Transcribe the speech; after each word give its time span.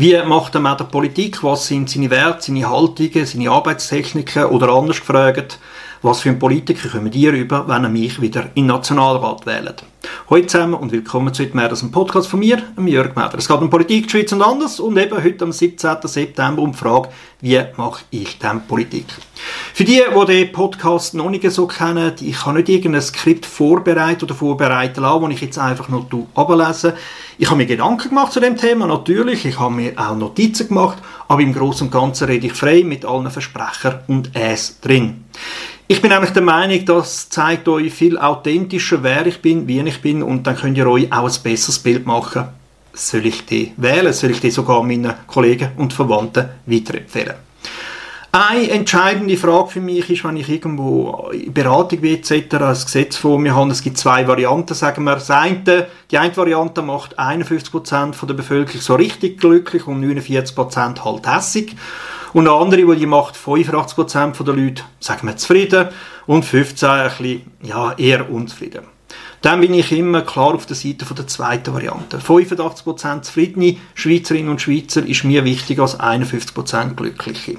Wie 0.00 0.16
macht 0.24 0.54
er 0.54 0.62
mit 0.62 0.80
der 0.80 0.84
Politik? 0.84 1.44
Was 1.44 1.66
sind 1.66 1.90
seine 1.90 2.08
Werte, 2.08 2.44
seine 2.44 2.70
Haltungen, 2.70 3.26
seine 3.26 3.50
Arbeitstechniken? 3.50 4.46
Oder 4.46 4.70
anders 4.70 5.00
gefragt, 5.00 5.58
was 6.00 6.22
für 6.22 6.30
ein 6.30 6.38
Politiker 6.38 6.88
kommen 6.88 7.10
die 7.10 7.28
rüber, 7.28 7.68
wenn 7.68 7.84
er 7.84 7.90
mich 7.90 8.18
wieder 8.18 8.44
in 8.54 8.62
den 8.62 8.68
Nationalrat 8.68 9.44
wählt? 9.44 9.84
Hallo 10.30 10.46
zusammen 10.46 10.74
und 10.74 10.92
willkommen 10.92 11.34
zu 11.34 11.42
«Mehr 11.52 11.68
als 11.68 11.82
ein 11.82 11.90
Podcast 11.90 12.28
von 12.28 12.40
mir, 12.40 12.62
Jörg 12.86 13.14
Meder. 13.16 13.34
Es 13.36 13.48
geht 13.48 13.60
um 13.60 13.68
Politik, 13.68 14.04
die 14.04 14.10
Schweiz 14.10 14.32
und 14.32 14.42
anders 14.42 14.80
und 14.80 14.96
eben 14.96 15.22
heute 15.22 15.44
am 15.44 15.52
17. 15.52 15.96
September 16.04 16.62
um 16.62 16.72
die 16.72 16.78
Frage, 16.78 17.08
wie 17.40 17.60
mache 17.76 18.04
ich 18.10 18.38
denn 18.38 18.62
Politik? 18.66 19.06
Für 19.74 19.84
die, 19.84 20.00
die 20.00 20.26
den 20.26 20.52
Podcast 20.52 21.14
noch 21.14 21.30
nicht 21.30 21.50
so 21.50 21.66
kennen, 21.66 22.12
ich 22.20 22.46
habe 22.46 22.58
nicht 22.58 22.68
irgendein 22.68 23.02
Skript 23.02 23.44
vorbereitet 23.44 24.22
oder 24.22 24.34
vorbereiten 24.34 25.02
lassen, 25.02 25.22
das 25.22 25.32
ich 25.32 25.40
jetzt 25.40 25.58
einfach 25.58 25.88
noch 25.88 26.06
ablese. 26.34 26.94
Ich 27.38 27.48
habe 27.48 27.58
mir 27.58 27.66
Gedanken 27.66 28.08
gemacht 28.10 28.32
zu 28.32 28.40
dem 28.40 28.56
Thema, 28.56 28.86
natürlich. 28.86 29.44
Ich 29.44 29.58
habe 29.58 29.74
mir 29.74 29.92
auch 29.96 30.16
Notizen 30.16 30.68
gemacht, 30.68 30.98
aber 31.28 31.42
im 31.42 31.52
Großen 31.52 31.86
und 31.86 31.92
Ganzen 31.92 32.24
rede 32.24 32.46
ich 32.46 32.52
frei 32.52 32.84
mit 32.84 33.04
allen 33.04 33.30
Versprechern 33.30 34.00
und 34.06 34.36
Äs 34.36 34.80
drin. 34.80 35.24
Ich 35.90 36.00
bin 36.00 36.12
nämlich 36.12 36.30
der 36.30 36.42
Meinung, 36.42 36.84
das 36.84 37.30
zeigt 37.30 37.66
euch 37.66 37.92
viel 37.92 38.16
authentischer, 38.16 39.02
wer 39.02 39.26
ich 39.26 39.42
bin, 39.42 39.66
wie 39.66 39.80
ich 39.80 39.89
bin 39.98 40.22
und 40.22 40.46
dann 40.46 40.56
könnt 40.56 40.78
ihr 40.78 40.88
euch 40.88 41.12
auch 41.12 41.28
ein 41.28 41.42
besseres 41.42 41.78
Bild 41.78 42.06
machen. 42.06 42.48
Soll 42.92 43.26
ich 43.26 43.46
die 43.46 43.72
wählen? 43.76 44.12
Soll 44.12 44.30
ich 44.30 44.40
die 44.40 44.50
sogar 44.50 44.82
meinen 44.82 45.14
Kollegen 45.26 45.70
und 45.76 45.92
Verwandten 45.92 46.48
weiterempfehlen? 46.66 47.34
Eine 48.32 48.70
entscheidende 48.70 49.36
Frage 49.36 49.70
für 49.70 49.80
mich 49.80 50.08
ist, 50.08 50.22
wenn 50.22 50.36
ich 50.36 50.48
irgendwo 50.48 51.30
in 51.32 51.52
Beratung 51.52 52.00
wie 52.02 52.14
etc. 52.14 52.54
ein 52.54 52.74
Gesetz 52.74 53.16
vor 53.16 53.40
mir 53.40 53.56
habe, 53.56 53.72
es 53.72 53.82
gibt 53.82 53.98
zwei 53.98 54.28
Varianten, 54.28 54.72
sagen 54.74 55.02
wir. 55.02 55.18
Eine, 55.30 55.88
die 56.08 56.16
eine 56.16 56.36
Variante 56.36 56.80
macht 56.80 57.18
51% 57.18 58.12
von 58.12 58.28
der 58.28 58.36
Bevölkerung 58.36 58.80
so 58.80 58.94
richtig 58.94 59.40
glücklich 59.40 59.84
und 59.88 60.04
49% 60.04 61.04
halt 61.04 61.26
hässig. 61.26 61.74
Und 62.32 62.46
eine 62.46 62.56
andere, 62.56 62.94
die 62.94 63.06
macht 63.06 63.34
85% 63.34 64.44
der 64.44 64.54
Leute, 64.54 64.84
sagen 65.00 65.26
wir, 65.26 65.36
zufrieden 65.36 65.88
und 66.28 66.44
15% 66.44 66.86
ein 66.86 67.08
bisschen, 67.08 67.50
ja, 67.62 67.94
eher 67.98 68.30
unzufrieden. 68.30 68.82
Dann 69.42 69.60
bin 69.60 69.72
ich 69.72 69.90
immer 69.92 70.22
klar 70.22 70.54
auf 70.54 70.66
der 70.66 70.76
Seite 70.76 71.06
von 71.06 71.16
der 71.16 71.26
zweiten 71.26 71.72
Variante. 71.72 72.18
85% 72.18 73.22
zufriedene 73.22 73.76
Schweizerinnen 73.94 74.50
und 74.50 74.60
Schweizer 74.60 75.04
ist 75.06 75.24
mir 75.24 75.44
wichtiger 75.44 75.82
als 75.82 75.98
51% 75.98 76.94
glückliche. 76.94 77.56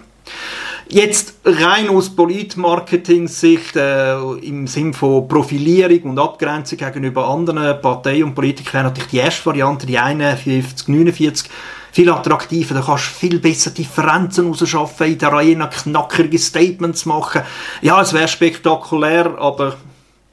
Jetzt 0.87 1.35
rein 1.45 1.87
aus 1.89 2.13
Politmarketing-Sicht, 2.15 3.77
äh, 3.77 4.19
im 4.41 4.67
Sinn 4.67 4.93
von 4.93 5.25
Profilierung 5.27 6.11
und 6.11 6.19
Abgrenzung 6.19 6.77
gegenüber 6.77 7.29
anderen 7.29 7.81
Parteien 7.81 8.25
und 8.25 8.35
Politikern, 8.35 8.73
wäre 8.73 8.83
natürlich 8.83 9.09
die 9.09 9.17
erste 9.17 9.45
Variante, 9.45 9.85
die 9.87 9.97
51, 9.97 10.89
49, 10.89 11.49
viel 11.93 12.09
attraktiver. 12.09 12.73
Da 12.73 12.81
kannst 12.81 13.05
du 13.05 13.27
viel 13.27 13.39
besser 13.39 13.71
Differenzen 13.71 14.47
rausschaffen, 14.47 15.07
in 15.07 15.17
der 15.17 15.31
Arena 15.31 15.67
knackige 15.67 16.37
Statements 16.37 17.05
machen. 17.05 17.43
Ja, 17.81 18.01
es 18.01 18.11
wäre 18.11 18.27
spektakulär, 18.27 19.37
aber 19.39 19.77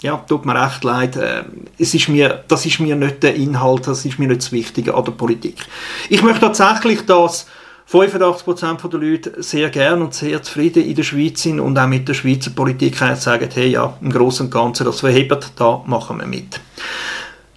ja, 0.03 0.17
tut 0.29 0.47
mir 0.47 0.61
recht 0.61 0.85
leid. 0.85 1.17
Äh, 1.17 1.45
es 1.79 1.95
ist 1.95 2.09
mir, 2.09 2.45
das 2.49 2.67
ist 2.67 2.81
mir 2.81 2.97
nicht 2.97 3.23
der 3.23 3.35
Inhalt, 3.35 3.87
das 3.87 4.05
ist 4.05 4.19
mir 4.19 4.29
nicht 4.29 4.43
das 4.43 4.53
Wichtige 4.53 4.95
an 4.95 5.05
der 5.05 5.13
Politik. 5.13 5.57
Ich 6.09 6.23
möchte 6.23 6.41
tatsächlich, 6.41 7.05
dass 7.07 7.47
85% 7.91 8.89
der 8.89 9.01
Leute 9.01 9.43
sehr 9.43 9.71
gern 9.71 10.03
und 10.03 10.15
sehr 10.15 10.43
zufrieden 10.43 10.85
in 10.85 10.95
der 10.95 11.03
Schweiz 11.03 11.43
sind 11.43 11.59
und 11.59 11.79
auch 11.79 11.87
mit 11.87 12.07
der 12.07 12.15
Schweizer 12.15 12.51
Politik 12.51 12.97
sagen, 12.97 13.49
hey, 13.53 13.69
ja, 13.69 13.97
im 14.03 14.13
Großen 14.13 14.47
und 14.47 14.53
Ganzen, 14.53 14.85
das 14.85 15.01
verhebt, 15.01 15.53
da 15.57 15.83
machen 15.87 16.19
wir 16.19 16.27
mit. 16.27 16.61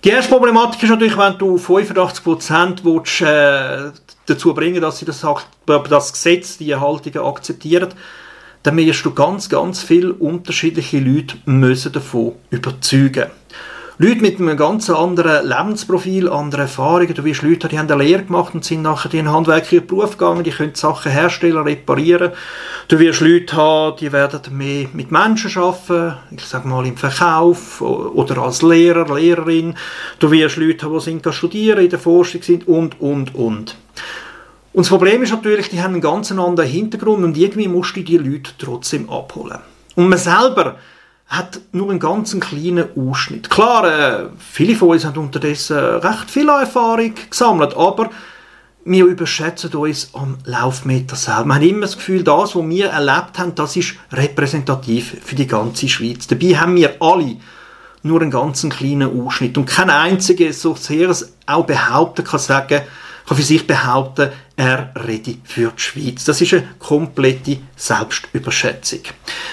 Die 0.04 0.10
erste 0.10 0.32
Problematik 0.32 0.82
ist 0.82 0.90
natürlich, 0.90 1.18
wenn 1.18 1.38
du 1.38 1.58
85% 1.58 2.84
willst, 2.84 3.22
äh, 3.22 3.92
dazu 4.26 4.54
bringen, 4.54 4.82
dass 4.82 4.98
sie 4.98 5.06
das, 5.06 5.24
das 5.66 6.14
Gesetz, 6.14 6.58
die 6.58 6.76
Haltungen 6.76 7.28
akzeptieren, 7.28 7.90
dann 8.64 8.78
wirst 8.78 9.06
du 9.06 9.12
ganz, 9.12 9.50
ganz 9.50 9.84
viele 9.84 10.14
unterschiedliche 10.14 11.00
Leute 11.00 11.38
müssen 11.46 11.92
davon 11.92 12.34
überzeugen. 12.50 13.28
Leute 13.98 14.22
mit 14.22 14.40
einem 14.40 14.58
ganz 14.58 14.90
anderen 14.90 15.48
Lebensprofil, 15.48 16.28
anderen 16.28 16.64
Erfahrungen. 16.64 17.14
Du 17.14 17.24
wirst 17.24 17.44
Leute, 17.44 17.68
die 17.68 17.78
haben 17.78 17.88
eine 17.88 18.04
Lehre 18.04 18.24
gemacht 18.24 18.56
und 18.56 18.66
sind 18.66 18.82
nachher 18.82 19.14
in 19.14 19.20
einen 19.20 19.32
handwerklichen 19.32 19.86
Beruf 19.86 20.18
gegangen, 20.18 20.44
die 20.44 20.50
können 20.50 20.74
Sachen 20.74 21.12
herstellen, 21.12 21.58
reparieren. 21.58 22.32
Du 22.88 22.98
wirst 22.98 23.22
Leute 23.22 23.56
haben, 23.56 23.98
die 23.98 24.12
werden 24.12 24.58
mehr 24.58 24.88
mit 24.94 25.12
Menschen 25.12 25.56
arbeiten, 25.56 26.18
ich 26.32 26.46
sage 26.46 26.68
mal 26.68 26.88
im 26.88 26.98
Verkauf 26.98 27.80
oder 27.82 28.40
als 28.40 28.64
Lehrer, 28.64 29.14
Lehrerin. 29.14 29.76
Du 30.18 30.32
wirst 30.32 30.58
Leute 30.58 30.88
haben, 30.88 30.98
die 30.98 31.04
sind 31.04 31.34
studieren, 31.34 31.84
in 31.84 31.92
der 31.92 32.00
Forschung 32.00 32.42
sind 32.42 32.68
und, 32.68 33.00
und, 33.00 33.36
und. 33.36 33.76
Und 34.74 34.86
das 34.86 34.90
Problem 34.90 35.22
ist 35.22 35.32
natürlich, 35.32 35.70
die 35.70 35.82
haben 35.82 35.94
einen 35.94 36.02
ganz 36.02 36.32
anderen 36.32 36.70
Hintergrund 36.70 37.24
und 37.24 37.38
irgendwie 37.38 37.68
musst 37.68 37.96
du 37.96 38.04
die 38.04 38.18
Leute 38.18 38.52
trotzdem 38.58 39.10
abholen. 39.10 39.60
Und 39.96 40.08
man 40.08 40.18
selber 40.18 40.78
hat 41.28 41.60
nur 41.72 41.90
einen 41.90 42.00
ganz 42.00 42.38
kleinen 42.40 42.88
Ausschnitt. 42.98 43.50
Klar, 43.50 43.86
äh, 43.86 44.30
viele 44.38 44.76
von 44.76 44.90
uns 44.90 45.06
haben 45.06 45.18
unterdessen 45.18 45.78
recht 45.78 46.30
viel 46.30 46.50
Erfahrung 46.50 47.14
gesammelt, 47.30 47.76
aber 47.76 48.10
wir 48.84 49.06
überschätzen 49.06 49.74
uns 49.74 50.10
am 50.14 50.38
Laufmeter 50.46 51.16
selber. 51.16 51.46
Wir 51.46 51.56
haben 51.56 51.64
immer 51.64 51.82
das 51.82 51.98
Gefühl, 51.98 52.24
das, 52.24 52.56
was 52.56 52.68
wir 52.68 52.88
erlebt 52.88 53.38
haben, 53.38 53.56
das 53.56 53.76
ist 53.76 53.96
repräsentativ 54.12 55.18
für 55.24 55.36
die 55.36 55.48
ganze 55.48 55.88
Schweiz. 55.88 56.28
Dabei 56.28 56.58
haben 56.58 56.76
wir 56.76 56.96
alle 57.00 57.38
nur 58.04 58.22
einen 58.22 58.32
ganz 58.32 58.68
kleinen 58.68 59.22
Ausschnitt 59.22 59.58
und 59.58 59.66
kein 59.66 59.90
einziger, 59.90 60.52
so 60.52 60.76
sehr 60.76 61.10
es 61.10 61.34
auch 61.46 61.66
behaupten 61.66 62.26
kann, 62.26 62.40
sagen, 62.40 62.82
kann 63.28 63.38
für 63.38 63.44
sich 63.44 63.66
behaupten, 63.66 64.30
er 64.56 64.94
rede 65.08 65.36
für 65.44 65.72
die 65.76 65.82
Schweiz. 65.82 66.24
Das 66.26 66.42
ist 66.42 66.54
eine 66.54 66.68
komplette 66.78 67.58
Selbstüberschätzung. 67.76 69.00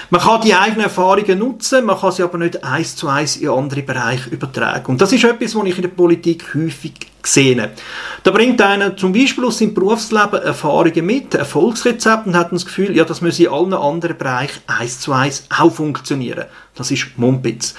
Man 0.09 0.21
kann 0.21 0.41
die 0.41 0.53
eigenen 0.53 0.83
Erfahrungen 0.83 1.39
nutzen, 1.39 1.85
man 1.85 1.99
kann 1.99 2.11
sie 2.11 2.23
aber 2.23 2.37
nicht 2.37 2.63
eins 2.63 2.95
zu 2.95 3.07
eins 3.07 3.37
in 3.37 3.49
andere 3.49 3.81
Bereiche 3.81 4.29
übertragen. 4.29 4.85
Und 4.91 5.01
das 5.01 5.11
ist 5.11 5.23
etwas, 5.23 5.55
was 5.55 5.65
ich 5.65 5.75
in 5.75 5.81
der 5.83 5.89
Politik 5.89 6.53
häufig 6.53 6.93
gesehen. 7.29 7.69
Da 8.23 8.31
bringt 8.31 8.61
einer 8.61 8.97
zum 8.97 9.13
Beispiel 9.13 9.45
aus 9.45 9.59
seinem 9.59 9.73
Berufsleben 9.73 10.41
Erfahrungen 10.41 11.05
mit, 11.05 11.35
Erfolgsrezepte 11.35 12.29
und 12.29 12.35
hat 12.35 12.51
das 12.51 12.65
Gefühl, 12.65 12.95
ja, 12.95 13.05
das 13.05 13.21
muss 13.21 13.39
in 13.39 13.47
allen 13.47 13.73
anderen 13.73 14.17
Bereichen 14.17 14.61
eins 14.67 14.99
zu 14.99 15.13
eins 15.13 15.45
auch 15.49 15.71
funktionieren. 15.71 16.45
Das 16.75 16.91
ist 16.91 17.17
Mumpitz. 17.17 17.75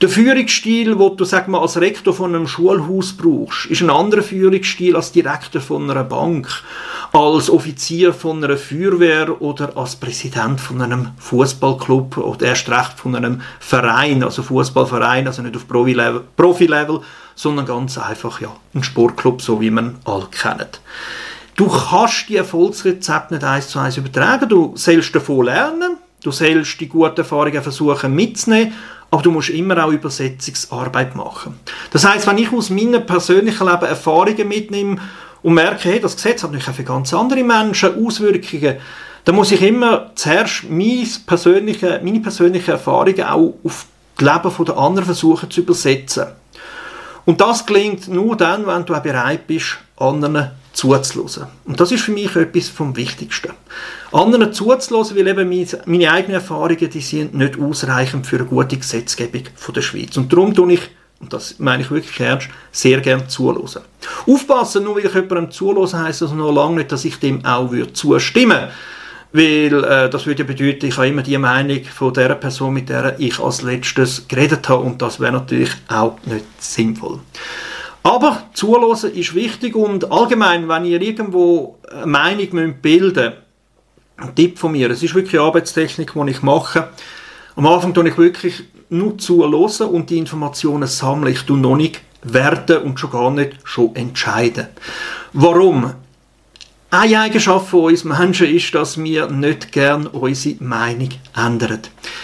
Der 0.00 0.08
Führungsstil, 0.08 0.96
den 0.96 1.16
du 1.16 1.24
sag 1.24 1.48
mal, 1.48 1.60
als 1.60 1.78
Rektor 1.80 2.14
von 2.14 2.34
einem 2.34 2.46
Schulhaus 2.46 3.12
brauchst, 3.12 3.66
ist 3.66 3.82
ein 3.82 3.90
anderer 3.90 4.22
Führungsstil 4.22 4.96
als 4.96 5.12
Direktor 5.12 5.60
von 5.60 5.90
einer 5.90 6.04
Bank, 6.04 6.48
als 7.12 7.50
Offizier 7.50 8.12
von 8.12 8.42
einer 8.42 8.56
Feuerwehr 8.56 9.40
oder 9.42 9.76
als 9.76 9.96
Präsident 9.96 10.60
von 10.60 10.80
einem 10.80 11.08
Fußballclub 11.18 12.16
oder 12.18 12.46
erst 12.46 12.70
recht 12.70 12.98
von 12.98 13.14
einem 13.14 13.42
Verein, 13.60 14.22
also 14.22 14.42
Fußballverein, 14.42 15.26
also 15.26 15.42
nicht 15.42 15.56
auf 15.56 15.68
Profi-Level, 15.68 16.22
Profi 16.36 16.68
sondern 17.38 17.66
ganz 17.66 17.96
einfach 17.96 18.40
ja, 18.40 18.54
ein 18.74 18.82
Sportclub, 18.82 19.40
so 19.40 19.60
wie 19.60 19.70
man 19.70 19.98
alle 20.04 20.26
kennt. 20.30 20.80
Du 21.54 21.68
kannst 21.68 22.28
die 22.28 22.36
Erfolgsrezepte 22.36 23.34
nicht 23.34 23.44
eins 23.44 23.68
zu 23.68 23.78
eins 23.78 23.96
übertragen, 23.96 24.48
du 24.48 24.72
sollst 24.74 25.14
davon 25.14 25.46
lernen, 25.46 25.98
Du 26.22 26.32
sollst 26.32 26.80
die 26.80 26.88
guten 26.88 27.18
Erfahrungen 27.18 27.62
versuchen 27.62 28.14
mitzunehmen, 28.14 28.72
aber 29.10 29.22
du 29.22 29.30
musst 29.30 29.50
immer 29.50 29.84
auch 29.84 29.92
Übersetzungsarbeit 29.92 31.14
machen. 31.14 31.60
Das 31.92 32.04
heißt, 32.04 32.26
wenn 32.26 32.38
ich 32.38 32.52
aus 32.52 32.70
meinem 32.70 33.06
persönlichen 33.06 33.66
Leben 33.66 33.84
Erfahrungen 33.84 34.48
mitnehme 34.48 34.98
und 35.42 35.54
merke, 35.54 35.88
hey, 35.88 36.00
das 36.00 36.16
Gesetz 36.16 36.42
hat 36.42 36.50
natürlich 36.50 36.68
auch 36.68 36.74
für 36.74 36.82
ganz 36.82 37.14
andere 37.14 37.44
Menschen 37.44 38.04
Auswirkungen, 38.04 38.78
dann 39.24 39.36
muss 39.36 39.52
ich 39.52 39.62
immer 39.62 40.10
zuerst 40.16 40.68
meine 40.68 41.06
persönlichen, 41.24 42.04
meine 42.04 42.20
persönlichen 42.20 42.72
Erfahrungen 42.72 43.22
auch 43.22 43.54
auf 43.62 43.86
das 44.16 44.26
Leben 44.26 44.64
der 44.64 44.76
anderen 44.76 45.04
versuchen 45.04 45.50
zu 45.50 45.60
übersetzen. 45.60 46.26
Und 47.28 47.42
das 47.42 47.66
gelingt 47.66 48.08
nur 48.08 48.38
dann, 48.38 48.66
wenn 48.66 48.86
du 48.86 48.94
auch 48.94 49.02
bereit 49.02 49.46
bist, 49.46 49.76
anderen 49.98 50.52
zuzulassen. 50.72 51.44
Und 51.66 51.78
das 51.78 51.92
ist 51.92 52.02
für 52.02 52.12
mich 52.12 52.34
etwas 52.34 52.70
vom 52.70 52.96
Wichtigsten. 52.96 53.50
Anderen 54.12 54.50
zuzulassen, 54.54 55.14
weil 55.14 55.26
eben 55.26 55.66
meine 55.84 56.10
eigenen 56.10 56.36
Erfahrungen, 56.36 56.88
die 56.88 57.00
sind 57.02 57.34
nicht 57.34 57.60
ausreichend 57.60 58.26
für 58.26 58.36
eine 58.36 58.46
gute 58.46 58.78
Gesetzgebung 58.78 59.42
von 59.56 59.74
der 59.74 59.82
Schweiz. 59.82 60.16
Und 60.16 60.32
darum 60.32 60.54
tue 60.54 60.72
ich, 60.72 60.80
und 61.20 61.30
das 61.30 61.58
meine 61.58 61.82
ich 61.82 61.90
wirklich 61.90 62.18
ernst, 62.18 62.48
sehr 62.72 63.02
gerne 63.02 63.28
zulassen. 63.28 63.82
Aufpassen, 64.26 64.84
nur 64.84 64.96
weil 64.96 65.04
ich 65.04 65.12
jemandem 65.12 65.50
zulassen, 65.50 66.02
heisst 66.02 66.22
das 66.22 66.32
noch 66.32 66.50
lange 66.50 66.76
nicht, 66.76 66.92
dass 66.92 67.04
ich 67.04 67.18
dem 67.18 67.44
auch 67.44 67.70
würde 67.70 67.92
zustimmen 67.92 68.68
weil 69.32 69.84
äh, 69.84 70.10
das 70.10 70.26
würde 70.26 70.42
ja 70.42 70.46
bedeuten, 70.46 70.86
ich 70.86 70.96
habe 70.96 71.08
immer 71.08 71.22
die 71.22 71.38
Meinung 71.38 71.84
von 71.84 72.14
der 72.14 72.34
Person, 72.34 72.74
mit 72.74 72.88
der 72.88 73.18
ich 73.18 73.38
als 73.38 73.62
letztes 73.62 74.26
geredet 74.26 74.68
habe 74.68 74.82
und 74.82 75.02
das 75.02 75.20
wäre 75.20 75.32
natürlich 75.32 75.70
auch 75.88 76.18
nicht 76.24 76.44
sinnvoll. 76.58 77.20
Aber 78.02 78.44
zulassen 78.54 79.12
ist 79.12 79.34
wichtig 79.34 79.74
und 79.76 80.10
allgemein, 80.10 80.68
wenn 80.68 80.84
ihr 80.84 81.00
irgendwo 81.00 81.78
eine 81.92 82.06
Meinung 82.06 82.74
bilden 82.80 83.24
müsst, 83.24 83.48
ein 84.18 84.34
Tipp 84.34 84.58
von 84.58 84.72
mir, 84.72 84.90
es 84.90 85.02
ist 85.02 85.14
wirklich 85.14 85.40
Arbeitstechnik, 85.40 86.12
die 86.12 86.30
ich 86.30 86.42
mache. 86.42 86.88
Am 87.54 87.66
Anfang 87.66 87.94
tue 87.94 88.08
ich 88.08 88.18
wirklich 88.18 88.64
nur 88.90 89.16
zuhören 89.18 89.90
und 89.90 90.10
die 90.10 90.18
Informationen 90.18 90.88
sammeln. 90.88 91.32
Ich 91.32 91.42
tue 91.42 91.58
noch 91.58 91.76
nicht 91.76 92.00
werten 92.22 92.78
und 92.78 92.98
schon 92.98 93.10
gar 93.10 93.30
nicht 93.30 93.56
schon 93.64 93.94
entscheiden. 93.94 94.68
Warum? 95.32 95.92
Eine 96.90 97.20
Eigenschaft 97.20 97.68
von 97.68 97.84
uns 97.84 98.04
Menschen 98.04 98.46
ist, 98.46 98.74
dass 98.74 98.96
wir 99.02 99.28
nicht 99.28 99.72
gern 99.72 100.06
unsere 100.06 100.56
Meinung 100.64 101.10
ändern. 101.36 101.80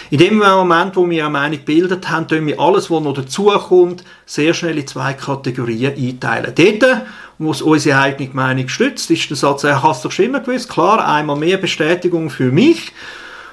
In 0.09 0.17
dem 0.17 0.37
Moment, 0.39 0.95
wo 0.95 1.07
wir 1.07 1.25
eine 1.25 1.31
Meinung 1.31 1.59
gebildet 1.59 2.09
haben, 2.09 2.27
tun 2.27 2.47
wir 2.47 2.59
alles, 2.59 2.89
was 2.89 3.03
noch 3.03 3.13
dazukommt, 3.13 4.03
sehr 4.25 4.55
schnell 4.55 4.79
in 4.79 4.87
zwei 4.87 5.13
Kategorien 5.13 5.93
einteilen. 5.95 6.53
Dort, 6.55 7.01
wo 7.37 7.51
es 7.51 7.61
unsere 7.61 7.99
eigene 7.99 8.31
Meinung 8.33 8.67
stützt, 8.67 9.11
ist 9.11 9.29
der 9.29 9.37
Satz, 9.37 9.63
er 9.63 9.83
hast 9.83 10.03
doch 10.03 10.11
schon 10.11 10.25
immer 10.25 10.39
gewusst, 10.39 10.67
klar, 10.67 11.07
einmal 11.07 11.35
mehr 11.35 11.57
Bestätigung 11.57 12.31
für 12.31 12.51
mich. 12.51 12.91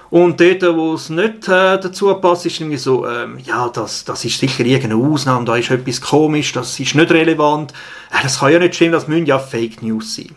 Und 0.09 0.41
dort, 0.41 0.63
wo 0.63 0.95
es 0.95 1.11
nicht 1.11 1.49
äh, 1.49 1.79
dazu 1.79 2.15
passt, 2.15 2.47
ist 2.47 2.61
irgendwie 2.61 2.79
so, 2.79 3.07
ähm, 3.07 3.39
ja, 3.45 3.69
das, 3.69 4.05
das 4.05 4.25
ist 4.25 4.39
sicher 4.39 4.65
irgendeine 4.65 5.03
Ausnahme, 5.03 5.45
da 5.45 5.57
ist 5.57 5.71
etwas 5.71 6.01
komisch, 6.01 6.53
das 6.53 6.79
ist 6.81 6.95
nicht 6.95 7.11
relevant, 7.11 7.73
äh, 8.11 8.23
das 8.23 8.41
kann 8.41 8.53
ja 8.53 8.59
nicht 8.59 8.75
stimmen, 8.75 8.93
das 8.93 9.09
müssen 9.09 9.25
ja 9.25 9.39
Fake 9.39 9.83
News 9.83 10.17
sein. 10.17 10.37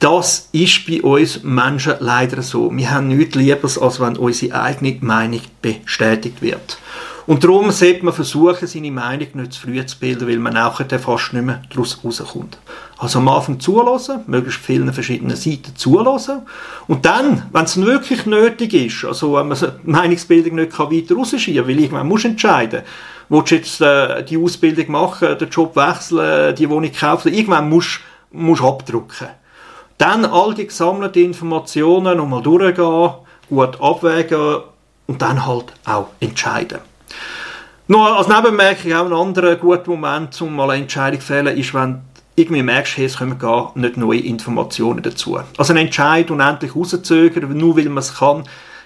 Das 0.00 0.48
ist 0.52 0.86
bei 0.86 1.02
uns 1.02 1.42
Menschen 1.42 1.92
leider 2.00 2.40
so. 2.40 2.74
Wir 2.74 2.90
haben 2.90 3.08
nichts 3.08 3.34
Lieberes, 3.34 3.76
als 3.76 4.00
wenn 4.00 4.16
unsere 4.16 4.58
eigene 4.58 4.96
Meinung 5.02 5.42
bestätigt 5.60 6.40
wird. 6.40 6.78
Und 7.26 7.44
darum 7.44 7.70
sollte 7.70 8.06
man 8.06 8.14
versuchen, 8.14 8.66
seine 8.66 8.90
Meinung 8.90 9.28
nicht 9.34 9.52
zu 9.52 9.60
früh 9.60 9.84
zu 9.84 9.98
bilden, 9.98 10.26
weil 10.26 10.38
man 10.38 10.56
auch 10.56 10.80
fast 10.80 11.34
nicht 11.34 11.44
mehr 11.44 11.60
daraus 11.68 12.02
rauskommt. 12.02 12.56
Also 12.96 13.18
am 13.18 13.28
Anfang 13.28 13.60
zulassen, 13.60 14.24
möglichst 14.26 14.62
vielen 14.62 14.90
verschiedenen 14.90 15.36
Seiten 15.36 15.76
zulassen. 15.76 16.46
Und 16.88 17.04
dann, 17.04 17.42
wenn 17.52 17.64
es 17.64 17.78
wirklich 17.78 18.24
nötig 18.24 18.72
ist, 18.72 19.04
also 19.04 19.34
wenn 19.34 19.48
man 19.48 19.58
die 19.58 19.90
Meinungsbildung 19.90 20.54
nicht 20.54 20.78
weiter 20.78 21.14
rausschieben 21.14 21.60
kann, 21.60 21.68
weil 21.68 21.78
irgendwann 21.78 22.08
muss 22.08 22.24
entscheiden, 22.24 22.84
willst 23.28 23.50
du 23.50 23.54
jetzt 23.54 23.80
äh, 23.82 24.24
die 24.24 24.38
Ausbildung 24.38 24.90
machen, 24.92 25.36
den 25.36 25.50
Job 25.50 25.76
wechseln, 25.76 26.54
die 26.54 26.70
Wohnung 26.70 26.90
kaufen, 26.90 27.34
irgendwann 27.34 27.68
musst 27.68 28.00
du 28.32 28.66
abdrucken. 28.66 29.28
Dann 30.00 30.24
all 30.24 30.54
die 30.54 30.66
gesammelten 30.66 31.22
Informationen 31.22 32.16
nochmal 32.16 32.40
durchgehen, 32.40 33.10
gut 33.50 33.78
abwägen 33.82 34.62
und 35.06 35.20
dann 35.20 35.44
halt 35.46 35.66
auch 35.84 36.06
entscheiden. 36.20 36.78
Noch 37.86 38.16
als 38.16 38.26
Nebenmerkung 38.26 38.94
auch 38.94 39.04
ein 39.04 39.12
anderer 39.12 39.56
guter 39.56 39.90
Moment, 39.90 40.40
um 40.40 40.56
mal 40.56 40.70
eine 40.70 40.84
Entscheidung 40.84 41.20
zu 41.20 41.26
fällen, 41.26 41.54
ist, 41.54 41.74
wenn 41.74 42.00
irgendwie 42.34 42.62
merkst, 42.62 42.96
hey, 42.96 43.04
es 43.04 43.18
kommen 43.18 43.38
gar 43.38 43.72
nicht 43.74 43.98
neue 43.98 44.20
Informationen 44.20 45.02
dazu. 45.02 45.38
Also 45.58 45.74
ein 45.74 45.76
Entscheid 45.76 46.30
unendlich 46.30 46.74
rauszögern, 46.74 47.54
nur 47.54 47.76
weil 47.76 47.90
man 47.90 47.98
es 47.98 48.14
kann, 48.14 48.44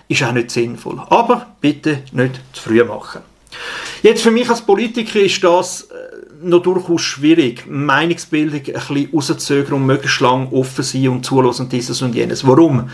ist 0.09 0.25
auch 0.25 0.33
nicht 0.33 0.51
sinnvoll. 0.51 1.01
Aber 1.11 1.47
bitte 1.61 2.03
nicht 2.11 2.41
zu 2.53 2.61
früh 2.61 2.83
machen. 2.83 3.21
Jetzt 4.03 4.25
für 4.25 4.33
mich 4.33 4.51
als 4.51 4.63
Politiker 4.63 5.21
ist 5.21 5.45
das 5.45 5.83
äh, 5.83 6.14
noch 6.43 6.63
durchaus 6.63 7.03
schwierig, 7.03 7.65
Meinungsbildung 7.69 8.61
ein 8.61 8.63
bisschen 8.63 9.09
rauszuzögern 9.13 9.75
und 9.75 9.87
möglichst 9.87 10.21
lang 10.21 10.49
offen 10.53 10.85
sein 10.85 11.09
und 11.09 11.25
zulassen 11.25 11.69
dieses 11.69 12.03
und 12.03 12.15
jenes. 12.15 12.47
Warum? 12.47 12.89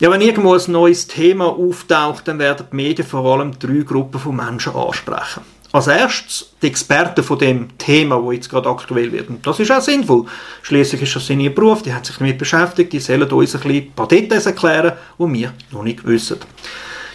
Ja, 0.00 0.10
wenn 0.10 0.20
irgendwo 0.20 0.54
ein 0.54 0.62
neues 0.68 1.06
Thema 1.06 1.46
auftaucht, 1.46 2.26
dann 2.26 2.38
werden 2.38 2.66
die 2.70 2.76
Medien 2.76 3.06
vor 3.06 3.24
allem 3.24 3.58
drei 3.58 3.82
Gruppen 3.82 4.20
von 4.20 4.36
Menschen 4.36 4.74
ansprechen. 4.74 5.42
Als 5.72 5.86
erstes 5.86 6.50
die 6.62 6.68
Experten 6.68 7.24
von 7.24 7.38
dem 7.38 7.78
Thema, 7.78 8.22
wo 8.22 8.30
jetzt 8.30 8.48
gerade 8.48 8.68
aktuell 8.68 9.10
wird. 9.10 9.28
Und 9.28 9.46
das 9.46 9.58
ist 9.58 9.72
auch 9.72 9.80
sinnvoll. 9.80 10.24
Schließlich 10.62 11.02
ist 11.02 11.16
das 11.16 11.30
ihr 11.30 11.54
Beruf, 11.54 11.82
die 11.82 11.92
haben 11.92 12.04
sich 12.04 12.16
damit 12.16 12.38
beschäftigt, 12.38 12.92
die 12.92 13.00
sollen 13.00 13.30
uns 13.30 13.56
ein 13.56 13.70
ein 13.70 13.92
paar 13.92 14.06
Details 14.06 14.46
erklären, 14.46 14.92
die 15.18 15.32
wir 15.32 15.52
noch 15.72 15.82
nicht 15.82 16.06
wissen. 16.06 16.38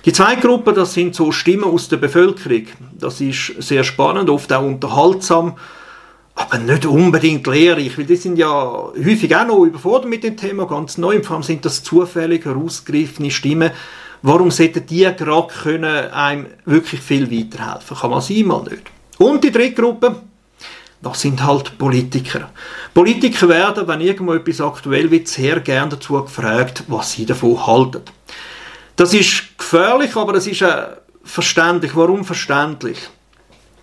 Die 0.05 0.13
zweite 0.13 0.41
Gruppe, 0.41 0.73
das 0.73 0.93
sind 0.93 1.13
so 1.13 1.31
Stimmen 1.31 1.65
aus 1.65 1.89
der 1.89 1.97
Bevölkerung. 1.97 2.67
Das 2.97 3.19
ist 3.19 3.61
sehr 3.61 3.83
spannend, 3.83 4.29
oft 4.29 4.51
auch 4.53 4.63
unterhaltsam, 4.63 5.55
aber 6.35 6.57
nicht 6.57 6.85
unbedingt 6.85 7.45
lehrreich, 7.47 7.97
weil 7.97 8.05
die 8.05 8.15
sind 8.15 8.37
ja 8.37 8.49
häufig 8.49 9.35
auch 9.35 9.45
noch 9.45 9.65
überfordert 9.65 10.09
mit 10.09 10.23
dem 10.23 10.37
Thema, 10.37 10.65
ganz 10.65 10.97
neu. 10.97 11.17
Und 11.17 11.25
vor 11.25 11.35
allem 11.35 11.43
sind 11.43 11.65
das 11.65 11.83
zufällig 11.83 12.45
herausgegriffene 12.45 13.29
Stimmen. 13.29 13.71
Warum 14.21 14.51
sollten 14.51 14.85
die 14.85 15.03
gerade 15.03 15.53
können 15.63 16.11
einem 16.11 16.45
wirklich 16.65 17.01
viel 17.01 17.29
weiterhelfen? 17.29 17.97
Kann 17.97 18.11
man 18.11 18.21
sein, 18.21 18.45
mal 18.45 18.63
nicht. 18.63 18.83
Und 19.17 19.43
die 19.43 19.51
dritte 19.51 19.81
Gruppe, 19.81 20.15
das 21.01 21.21
sind 21.21 21.43
halt 21.43 21.77
Politiker. 21.77 22.49
Politiker 22.93 23.49
werden, 23.49 23.87
wenn 23.87 24.01
irgendwo 24.01 24.33
etwas 24.33 24.61
aktuell 24.61 25.11
wird, 25.11 25.27
sehr 25.27 25.59
gerne 25.59 25.91
dazu 25.91 26.21
gefragt, 26.21 26.83
was 26.87 27.13
sie 27.13 27.25
davon 27.25 27.65
halten. 27.65 28.01
Das 28.99 29.13
ist 29.13 29.57
gefährlich, 29.57 30.13
aber 30.17 30.35
es 30.35 30.45
ist 30.45 30.61
äh, 30.61 30.87
verständlich. 31.23 31.95
Warum 31.95 32.25
verständlich? 32.25 32.97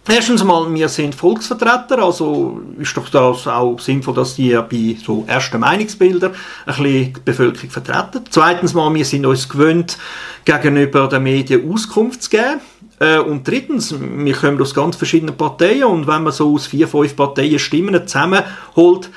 Erstens 0.06 0.44
mal, 0.44 0.70
wir 0.74 0.90
sind 0.90 1.14
Volksvertreter, 1.14 2.00
also 2.00 2.60
ist 2.78 2.94
doch 2.94 3.08
das 3.08 3.46
auch 3.46 3.80
sinnvoll, 3.80 4.12
dass 4.12 4.36
die 4.36 4.50
bei 4.50 4.94
so 5.02 5.24
ersten 5.26 5.60
Meinungsbildern 5.60 6.32
ein 6.66 6.66
bisschen 6.66 7.14
die 7.14 7.20
Bevölkerung 7.24 7.70
vertreten. 7.70 8.24
Zweitens 8.28 8.74
mal, 8.74 8.92
wir 8.92 9.06
sind 9.06 9.24
uns 9.24 9.48
gewöhnt, 9.48 9.96
gegenüber 10.44 11.08
den 11.08 11.22
Medien 11.22 11.72
Auskunft 11.72 12.24
zu 12.24 12.28
geben. 12.28 12.60
Äh, 12.98 13.16
und 13.18 13.48
drittens, 13.48 13.94
wir 13.98 14.34
kommen 14.34 14.60
aus 14.60 14.74
ganz 14.74 14.96
verschiedenen 14.96 15.34
Parteien 15.34 15.84
und 15.84 16.06
wenn 16.06 16.24
man 16.24 16.32
so 16.34 16.52
aus 16.52 16.66
vier, 16.66 16.88
fünf 16.88 17.16
Parteien 17.16 17.58
Stimmen 17.58 18.06
zusammenholt, 18.06 19.08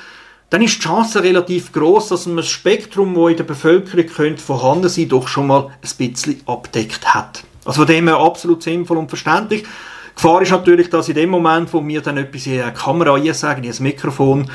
dann 0.50 0.62
ist 0.62 0.76
die 0.76 0.80
Chance 0.80 1.22
relativ 1.22 1.72
groß, 1.72 2.08
dass 2.08 2.26
man 2.26 2.38
das 2.38 2.48
Spektrum, 2.48 3.14
das 3.14 3.30
in 3.30 3.36
der 3.36 3.44
Bevölkerung 3.44 4.06
könnte 4.06 4.42
vorhanden 4.42 4.88
sein 4.88 5.08
doch 5.08 5.28
schon 5.28 5.46
mal 5.46 5.66
ein 5.66 6.08
bisschen 6.10 6.42
abdeckt 6.46 7.14
hat. 7.14 7.44
Also 7.64 7.82
von 7.82 7.86
dem 7.86 8.08
her 8.08 8.18
absolut 8.18 8.62
sinnvoll 8.62 8.98
und 8.98 9.08
verständlich. 9.08 9.62
Die 9.62 10.14
Gefahr 10.16 10.42
ist 10.42 10.50
natürlich, 10.50 10.90
dass 10.90 11.08
in 11.08 11.14
dem 11.14 11.30
Moment, 11.30 11.72
wo 11.72 11.86
wir 11.86 12.00
dann 12.00 12.16
etwas 12.16 12.46
in 12.46 12.60
eine 12.60 12.72
Kamera 12.72 13.16
sagen, 13.32 13.62
in 13.62 13.70
ein 13.70 13.82
Mikrofon, 13.82 14.50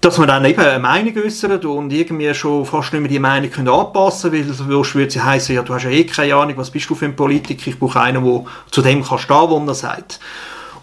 dass 0.00 0.18
man 0.18 0.28
dann 0.28 0.44
eben 0.44 0.60
eine 0.60 0.78
Meinung 0.78 1.16
äußert 1.16 1.64
und 1.64 1.92
irgendwie 1.92 2.32
schon 2.32 2.64
fast 2.64 2.92
nicht 2.92 3.02
mehr 3.02 3.10
die 3.10 3.18
Meinung 3.18 3.50
können 3.50 3.68
anpassen 3.68 4.30
können, 4.30 4.48
weil 4.48 4.54
sonst 4.54 4.94
würde 4.94 5.10
sie 5.10 5.20
heißen, 5.20 5.54
ja, 5.54 5.62
du 5.62 5.74
hast 5.74 5.82
ja 5.82 5.90
eh 5.90 6.04
keine 6.04 6.36
Ahnung, 6.36 6.56
was 6.58 6.70
bist 6.70 6.88
du 6.88 6.94
für 6.94 7.06
ein 7.06 7.16
Politiker, 7.16 7.66
ich 7.66 7.78
brauche 7.78 8.00
einen, 8.00 8.24
der 8.24 8.44
zu 8.70 8.82
dem 8.82 9.02
kann 9.02 9.18
stehen, 9.18 9.36
was 9.50 9.66
er 9.66 9.74
sagt. 9.74 10.20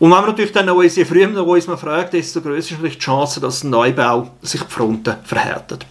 Und 0.04 0.12
wenn 0.12 0.18
man 0.18 0.26
natürlich 0.32 0.52
dann 0.52 0.68
auch 0.68 0.84
je 0.84 1.06
früher 1.06 1.30
man 1.30 1.46
uns 1.46 1.66
mal 1.66 1.78
fragt, 1.78 2.12
desto 2.12 2.42
größer 2.42 2.58
ist 2.58 2.72
natürlich 2.72 2.98
die 2.98 3.06
Chance, 3.06 3.40
dass 3.40 3.64
ein 3.64 3.70
Neubau 3.70 4.32
sich 4.42 4.62
die 4.62 4.70
Fronten 4.70 5.16
verhärtet. 5.24 5.86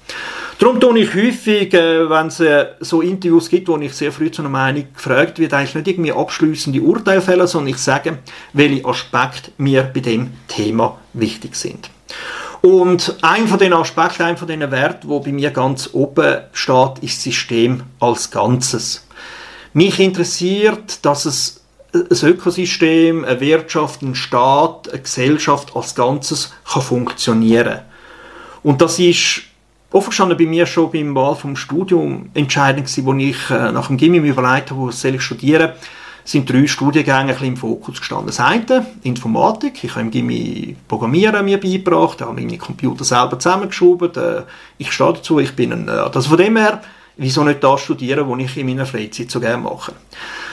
Darum 0.59 0.79
tue 0.79 0.99
ich 0.99 1.15
häufig, 1.15 1.73
äh, 1.73 2.11
wenn 2.11 2.27
es 2.27 2.39
äh, 2.41 2.67
so 2.81 3.01
Interviews 3.01 3.49
gibt, 3.49 3.69
wo 3.69 3.79
ich 3.79 3.95
sehr 3.95 4.13
früh 4.13 4.31
zu 4.31 4.43
einer 4.43 4.51
Meinung 4.51 4.85
gefragt 4.93 5.39
wird, 5.39 5.55
eigentlich 5.55 5.77
nicht 5.77 5.89
irgendwie 5.89 6.13
abschließende 6.13 6.83
Urteile 6.83 7.23
fällen, 7.23 7.47
sondern 7.47 7.73
ich 7.73 7.79
sage, 7.79 8.19
welche 8.53 8.85
Aspekte 8.85 9.51
mir 9.57 9.83
bei 9.85 10.01
dem 10.01 10.31
Thema 10.47 10.99
wichtig 11.15 11.57
sind. 11.57 11.89
Und 12.61 13.17
ein 13.23 13.49
von 13.49 13.59
den 13.59 13.73
Aspekten, 13.73 14.25
ein 14.25 14.37
von 14.37 14.47
den 14.47 14.71
Werten, 14.71 15.09
wo 15.09 15.21
bei 15.21 15.33
mir 15.33 15.53
ganz 15.53 15.89
oben 15.95 16.43
steht, 16.53 16.99
ist 17.01 17.17
das 17.17 17.23
System 17.23 17.85
als 17.99 18.31
Ganzes. 18.31 19.07
Mich 19.73 19.99
interessiert, 20.01 21.03
dass 21.03 21.25
es 21.25 21.62
ein 21.95 22.29
Ökosystem, 22.29 23.25
eine 23.25 23.41
Wirtschaft, 23.41 24.03
ein 24.03 24.15
Staat, 24.15 24.89
eine 24.91 25.03
Gesellschaft 25.03 25.77
als 25.77 25.95
Ganzes 25.95 26.53
kann 26.65 26.83
funktionieren. 26.83 27.81
Und 28.63 28.81
das 28.81 28.99
ist 28.99 29.43
offen 29.91 30.37
bei 30.37 30.47
mir 30.47 30.67
schon 30.67 30.91
beim 30.91 31.15
Wahl 31.15 31.35
vom 31.35 31.57
Studium 31.57 32.31
entscheidend 32.35 32.87
gewesen, 32.87 33.05
wo 33.05 33.15
ich 33.15 33.51
äh, 33.51 33.73
nach 33.73 33.89
dem 33.89 33.97
Gimmium 33.97 34.25
überlegt 34.25 34.71
habe, 34.71 34.81
wo 34.81 34.91
soll 34.91 35.17
ich 35.17 35.23
studieren, 35.23 35.73
sind 36.25 36.49
drei 36.49 36.67
Studiengänge 36.67 37.37
ein 37.37 37.45
im 37.45 37.57
Fokus 37.57 37.99
gestanden. 37.99 38.29
Das 38.29 38.41
eine, 38.41 38.87
Informatik. 39.03 39.83
Ich 39.83 39.91
habe 39.91 40.03
im 40.03 40.11
Gimmi 40.11 40.77
Programmieren 40.87 41.45
mir 41.45 41.59
beigebracht, 41.59 42.21
habe 42.23 42.33
meine 42.35 42.59
Computer 42.59 43.05
selber 43.05 43.39
zusammengeschoben. 43.39 44.15
Äh, 44.15 44.43
ich 44.79 44.93
stehe 44.93 45.13
dazu, 45.13 45.41
ich 45.41 45.55
bin 45.55 45.73
ein 45.73 45.85
Nerd. 45.85 46.17
Also 46.17 46.31
von 46.31 46.39
dem 46.39 46.57
her, 46.57 46.81
wieso 47.17 47.45
nicht 47.45 47.63
das 47.63 47.83
studieren, 47.83 48.31
was 48.31 48.39
ich 48.39 48.57
in 48.57 48.67
meiner 48.67 48.87
Freizeit 48.87 49.31
so 49.31 49.41
gerne 49.41 49.63
mache. 49.63 49.93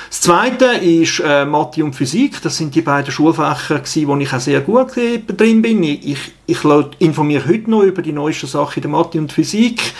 Das 0.10 0.22
Zweite 0.22 0.66
ist 0.66 1.20
äh, 1.24 1.46
Mathe 1.46 1.84
und 1.84 1.94
Physik. 1.94 2.42
Das 2.42 2.58
sind 2.58 2.74
die 2.74 2.82
beiden 2.82 3.12
Schulfächer, 3.12 3.78
gewesen, 3.78 4.08
wo 4.08 4.18
ich 4.18 4.34
auch 4.34 4.40
sehr 4.40 4.62
gut 4.62 4.96
drin 4.96 5.62
bin. 5.62 5.84
Ich, 5.84 6.34
ich, 6.48 6.58
informiere 6.98 7.48
heute 7.48 7.70
noch 7.70 7.84
über 7.84 8.02
die 8.02 8.12
neuesten 8.12 8.48
Sachen 8.48 8.78
in 8.78 8.82
der 8.82 8.92
Mathe 8.92 9.20
und 9.20 9.32
Physik. 9.32 9.94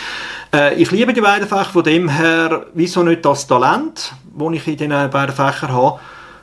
Äh, 0.52 0.82
ich 0.82 0.90
liebe 0.90 1.14
die 1.14 1.22
beiden 1.22 1.48
Fächer, 1.48 1.66
von 1.66 1.84
dem 1.84 2.10
her, 2.10 2.66
wieso 2.74 3.04
nicht 3.04 3.24
das 3.24 3.46
Talent, 3.46 4.14
das 4.36 4.54
ich 4.54 4.68
in 4.68 4.78
diesen 4.78 5.10
beiden 5.12 5.36
Fächern 5.36 5.74
habe, 5.74 6.00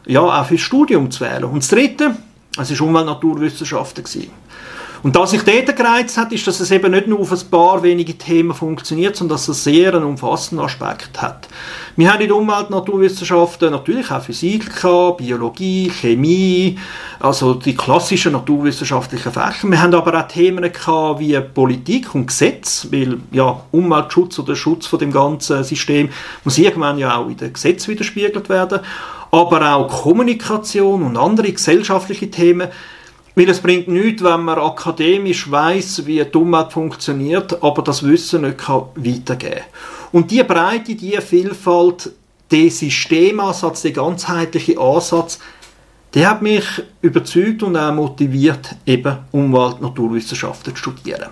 ja, 0.07 0.21
auch 0.21 0.47
fürs 0.47 0.61
Studium 0.61 1.11
zu 1.11 1.25
wählen. 1.25 1.45
Und 1.45 1.65
das 1.65 1.69
Dritte, 1.69 2.15
es 2.57 2.71
war 2.71 2.87
Umwelt- 2.87 3.09
und 3.09 3.15
Naturwissenschaften. 3.15 4.05
Gewesen. 4.05 4.31
Und 5.03 5.15
was 5.15 5.31
sich 5.31 5.43
dort 5.43 5.77
gereizt 5.77 6.17
hat, 6.17 6.33
ist, 6.33 6.47
dass 6.47 6.61
es 6.61 6.71
eben 6.71 6.91
nicht 6.93 7.07
nur 7.07 7.21
auf 7.21 7.33
ein 7.33 7.51
paar 7.51 7.83
wenige 7.83 8.17
Themen 8.17 8.55
funktioniert, 8.55 9.17
sondern 9.17 9.37
dass 9.37 9.49
es 9.49 9.65
sehr 9.65 9.95
einen 9.95 10.05
umfassenden 10.05 10.65
Aspekt 10.65 11.21
hat. 11.21 11.49
Wir 11.97 12.13
haben 12.13 12.21
in 12.21 12.29
der 12.29 12.37
Umwelt- 12.37 12.71
Naturwissenschaften 12.71 13.71
natürlich 13.71 14.11
auch 14.11 14.23
Physik 14.23 14.71
Biologie, 15.17 15.91
Chemie, 15.91 16.79
also 17.21 17.55
die 17.55 17.75
klassischen 17.75 18.33
naturwissenschaftlichen 18.33 19.33
Fächer. 19.33 19.69
Wir 19.69 19.81
haben 19.81 19.95
aber 19.95 20.19
auch 20.19 20.29
Themen 20.29 20.71
gehabt 20.71 21.21
wie 21.21 21.39
Politik 21.41 22.15
und 22.15 22.27
Gesetz, 22.27 22.89
weil 22.91 23.19
ja, 23.33 23.61
Umweltschutz 23.73 24.39
oder 24.39 24.57
Schutz 24.57 24.87
von 24.87 24.99
dem 24.99 25.13
ganzen 25.13 25.65
System 25.65 26.11
muss 26.45 26.59
irgendwann 26.59 26.99
ja 26.99 27.17
auch 27.17 27.29
in 27.29 27.37
den 27.37 27.53
Gesetz 27.53 27.89
widerspiegelt 27.89 28.49
werden. 28.49 28.81
Aber 29.31 29.75
auch 29.75 30.03
Kommunikation 30.03 31.03
und 31.03 31.17
andere 31.17 31.53
gesellschaftliche 31.53 32.31
Themen 32.31 32.69
Weil 33.37 33.51
es 33.51 33.61
bringt 33.61 33.87
nichts, 33.87 34.25
wenn 34.25 34.41
man 34.41 34.59
akademisch 34.59 35.51
weiß, 35.51 36.07
wie 36.07 36.23
Umwelt 36.23 36.73
funktioniert, 36.73 37.63
aber 37.63 37.83
das 37.83 38.03
Wissen 38.03 38.41
nicht 38.43 38.57
kann 38.57 38.87
weitergeben 38.95 39.61
Und 40.11 40.31
die 40.31 40.43
Breite, 40.43 40.95
die 40.95 41.19
Vielfalt, 41.21 42.13
der 42.51 42.71
Systemansatz, 42.71 43.83
der 43.83 43.91
ganzheitliche 43.91 44.81
Ansatz, 44.81 45.39
der 46.15 46.31
hat 46.31 46.41
mich 46.41 46.65
überzeugt 47.03 47.63
und 47.63 47.77
auch 47.77 47.93
motiviert, 47.93 48.75
eben 48.87 49.19
Umwelt- 49.33 49.83
Naturwissenschaften 49.83 50.75
zu 50.75 50.81
studieren. 50.81 51.29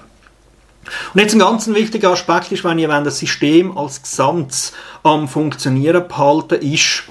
Und 1.14 1.20
jetzt 1.20 1.32
ein 1.32 1.38
ganz 1.38 1.66
wichtiger 1.68 2.10
Aspekt 2.10 2.52
ist, 2.52 2.64
wenn 2.64 2.78
ihr 2.78 2.88
das 2.88 3.18
System 3.18 3.78
als 3.78 4.02
Gesamtes 4.02 4.74
am 5.02 5.26
Funktionieren 5.26 6.06
behalten 6.06 6.60
ist, 6.60 7.04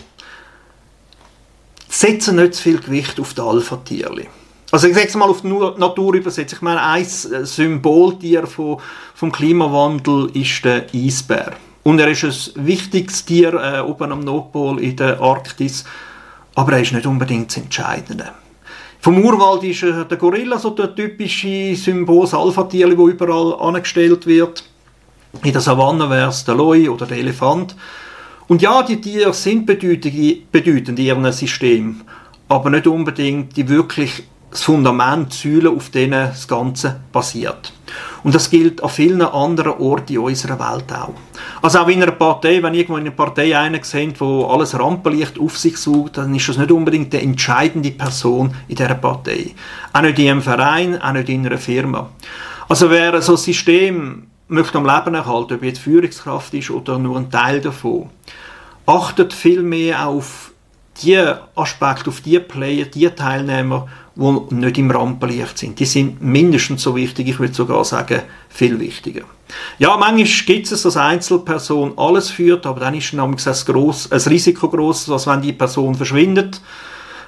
setzen 1.90 2.36
nicht 2.36 2.54
zu 2.54 2.62
viel 2.62 2.80
Gewicht 2.80 3.20
auf 3.20 3.34
die 3.34 3.42
Alpha-Tierchen. 3.42 4.43
Also 4.74 4.88
ich 4.88 4.96
sage 4.96 5.08
es 5.08 5.16
mal 5.16 5.30
auf 5.30 5.44
die 5.44 5.50
Natur 5.50 6.16
übersetzt. 6.16 6.54
Ich 6.54 6.62
meine, 6.64 6.82
ein 6.82 7.06
Symboltier 7.06 8.48
vom, 8.48 8.80
vom 9.14 9.32
Klimawandel 9.32 10.32
ist 10.34 10.66
der 10.66 10.88
Eisbär. 10.92 11.52
Und 11.84 12.00
er 12.00 12.08
ist 12.08 12.24
ein 12.24 12.66
wichtiges 12.66 13.24
Tier 13.24 13.54
äh, 13.54 13.82
oben 13.82 14.12
am 14.12 14.22
Nordpol 14.22 14.82
in 14.82 14.96
der 14.96 15.22
Arktis, 15.22 15.84
aber 16.56 16.74
er 16.74 16.82
ist 16.82 16.92
nicht 16.92 17.06
unbedingt 17.06 17.52
das 17.52 17.58
Entscheidende. 17.58 18.32
Vom 19.00 19.24
Urwald 19.24 19.64
ist 19.64 19.84
äh, 19.84 20.06
der 20.06 20.18
Gorilla 20.18 20.58
so 20.58 20.72
der 20.72 20.96
typische 20.96 21.76
Symbol, 21.76 22.28
Alpha-Tier, 22.32 22.90
das 22.90 22.98
überall 22.98 23.54
angestellt 23.60 24.26
wird. 24.26 24.64
In 25.44 25.52
der 25.52 25.62
Savanne 25.62 26.10
wäre 26.10 26.30
es 26.30 26.46
der 26.46 26.56
Loi 26.56 26.90
oder 26.90 27.06
der 27.06 27.18
Elefant. 27.18 27.76
Und 28.48 28.64
ja, 28.64 28.82
die 28.82 29.00
Tiere 29.00 29.36
sind 29.36 29.68
bedeutend 29.68 30.88
in 30.88 30.98
ihrem 30.98 31.32
System, 31.32 32.02
aber 32.50 32.72
nicht 32.72 32.88
unbedingt 32.88 33.56
die 33.56 33.70
wirklich 33.70 34.24
das 34.54 34.64
Fundament, 34.64 35.34
die 35.44 35.52
Säule, 35.52 35.72
auf 35.72 35.90
denen 35.90 36.30
das 36.30 36.48
Ganze 36.48 37.00
basiert. 37.12 37.74
Und 38.24 38.34
das 38.36 38.50
gilt 38.50 38.84
an 38.84 38.90
vielen 38.90 39.22
anderen 39.22 39.74
Orten 39.74 40.14
in 40.14 40.20
unserer 40.20 40.60
Welt 40.60 40.92
auch. 40.94 41.14
Also 41.62 41.80
auch 41.80 41.88
in 41.88 42.02
einer 42.02 42.12
Partei, 42.12 42.62
wenn 42.62 42.74
irgendwo 42.74 42.98
in 42.98 43.08
einer 43.08 43.12
Partei 43.16 43.58
einen 43.58 43.84
sehen, 43.84 44.14
der 44.20 44.28
alles 44.28 44.78
Rampenlicht 44.78 45.40
auf 45.40 45.58
sich 45.58 45.78
sucht, 45.78 46.18
dann 46.18 46.34
ist 46.36 46.48
das 46.48 46.58
nicht 46.58 46.72
unbedingt 46.72 47.12
die 47.14 47.22
entscheidende 47.22 47.92
Person 47.92 48.54
in 48.68 48.76
dieser 48.76 48.96
Partei. 48.96 49.52
Auch 49.92 50.02
nicht 50.02 50.20
in 50.20 50.30
einem 50.30 50.42
Verein, 50.42 51.02
auch 51.02 51.14
nicht 51.14 51.30
in 51.30 51.46
einer 51.46 51.58
Firma. 51.58 52.10
Also 52.70 52.90
wer 52.90 53.22
so 53.22 53.34
ein 53.34 53.38
System 53.38 54.28
möchte 54.48 54.78
am 54.78 54.86
Leben 54.86 55.16
erhalten, 55.16 55.56
ob 55.56 55.64
jetzt 55.64 55.80
Führungskraft 55.80 56.54
ist 56.54 56.70
oder 56.70 57.00
nur 57.00 57.18
ein 57.18 57.32
Teil 57.32 57.60
davon, 57.60 58.10
achtet 58.86 59.34
viel 59.34 59.64
mehr 59.64 60.08
auf 60.08 60.53
die 61.02 61.18
Aspekte, 61.56 62.10
auf 62.10 62.22
die 62.22 62.40
Player, 62.40 62.86
die 62.86 63.10
Teilnehmer, 63.10 63.88
die 64.16 64.56
nicht 64.56 64.78
im 64.78 64.92
Rampenlicht 64.92 65.58
sind. 65.58 65.80
Die 65.80 65.86
sind 65.86 66.22
mindestens 66.22 66.84
so 66.84 66.96
wichtig, 66.96 67.28
ich 67.30 67.40
würde 67.40 67.54
sogar 67.54 67.84
sagen, 67.84 68.22
viel 68.50 68.80
wichtiger. 68.80 69.24
Ja, 69.80 69.98
manchmal 69.98 70.46
gibt 70.46 70.72
es, 70.72 70.84
dass 70.84 70.98
Einzelperson 70.98 71.94
alles 71.98 72.30
führt, 72.30 72.66
aber 72.66 72.80
dann 72.80 72.96
ist 72.96 73.14
nämlich 73.14 73.46
ein, 73.46 73.56
gross, 73.66 74.12
ein 74.12 74.20
Risiko 74.20 74.70
groß, 74.70 75.08
dass 75.08 75.28
wenn 75.28 75.42
die 75.42 75.54
Person 75.54 75.96
verschwindet, 75.96 76.62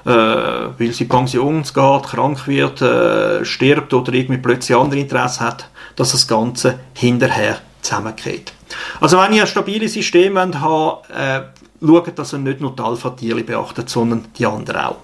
äh, 0.05 0.10
weil 0.10 0.91
sie 0.91 1.05
Pension 1.05 1.63
geht, 1.63 1.74
krank 1.74 2.48
wird, 2.48 2.81
äh, 2.81 3.43
stirbt 3.43 3.93
oder 3.93 4.13
irgendwie 4.13 4.41
plötzlich 4.41 4.77
andere 4.77 5.00
Interessen 5.00 5.45
hat, 5.45 5.69
dass 5.95 6.12
das 6.12 6.27
Ganze 6.27 6.79
hinterher 6.93 7.60
zusammengeht. 7.81 8.53
Also 9.00 9.19
wenn 9.19 9.34
ihr 9.34 9.41
ein 9.41 9.48
stabiles 9.48 9.93
System 9.93 10.38
habt, 10.38 11.10
äh, 11.10 11.41
schaut, 11.82 12.17
dass 12.17 12.34
ihr 12.34 12.39
nicht 12.39 12.62
nur 12.62 12.75
die 12.75 12.82
Alpha-Tiere 12.82 13.44
beachtet, 13.44 13.89
sondern 13.89 14.25
die 14.38 14.46
anderen 14.46 14.82
auch. 14.82 14.98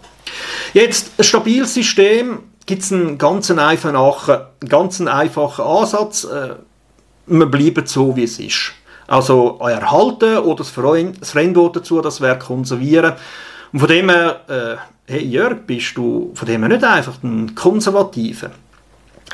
Jetzt, 0.74 1.12
ein 1.18 1.24
stabiles 1.24 1.74
System 1.74 2.40
gibt 2.66 2.84
es 2.84 2.94
einen 2.94 3.18
ganz 3.18 3.52
einfachen, 3.52 4.38
ganz 4.68 5.02
einfachen 5.02 5.66
Ansatz. 5.66 6.24
Äh, 6.24 6.56
wir 7.28 7.46
bleiben 7.46 7.86
so, 7.86 8.16
wie 8.16 8.24
es 8.24 8.40
ist. 8.40 8.74
Also 9.08 9.60
erhalten 9.60 10.38
oder 10.38 10.64
das, 10.64 10.70
Fremdwort 10.70 11.76
dazu, 11.76 12.02
das 12.02 12.22
wäre 12.22 12.40
konservieren. 12.40 13.14
Und 13.74 13.80
von 13.80 13.88
dem 13.90 14.10
her, 14.10 14.42
äh, 14.48 15.12
hey 15.12 15.26
Jörg, 15.26 15.58
bist 15.68 15.98
du 15.98 16.32
von 16.34 16.48
dem 16.48 16.62
her 16.62 16.70
nicht 16.70 16.84
einfach 16.84 17.22
ein 17.24 17.54
Konservativer? 17.56 18.52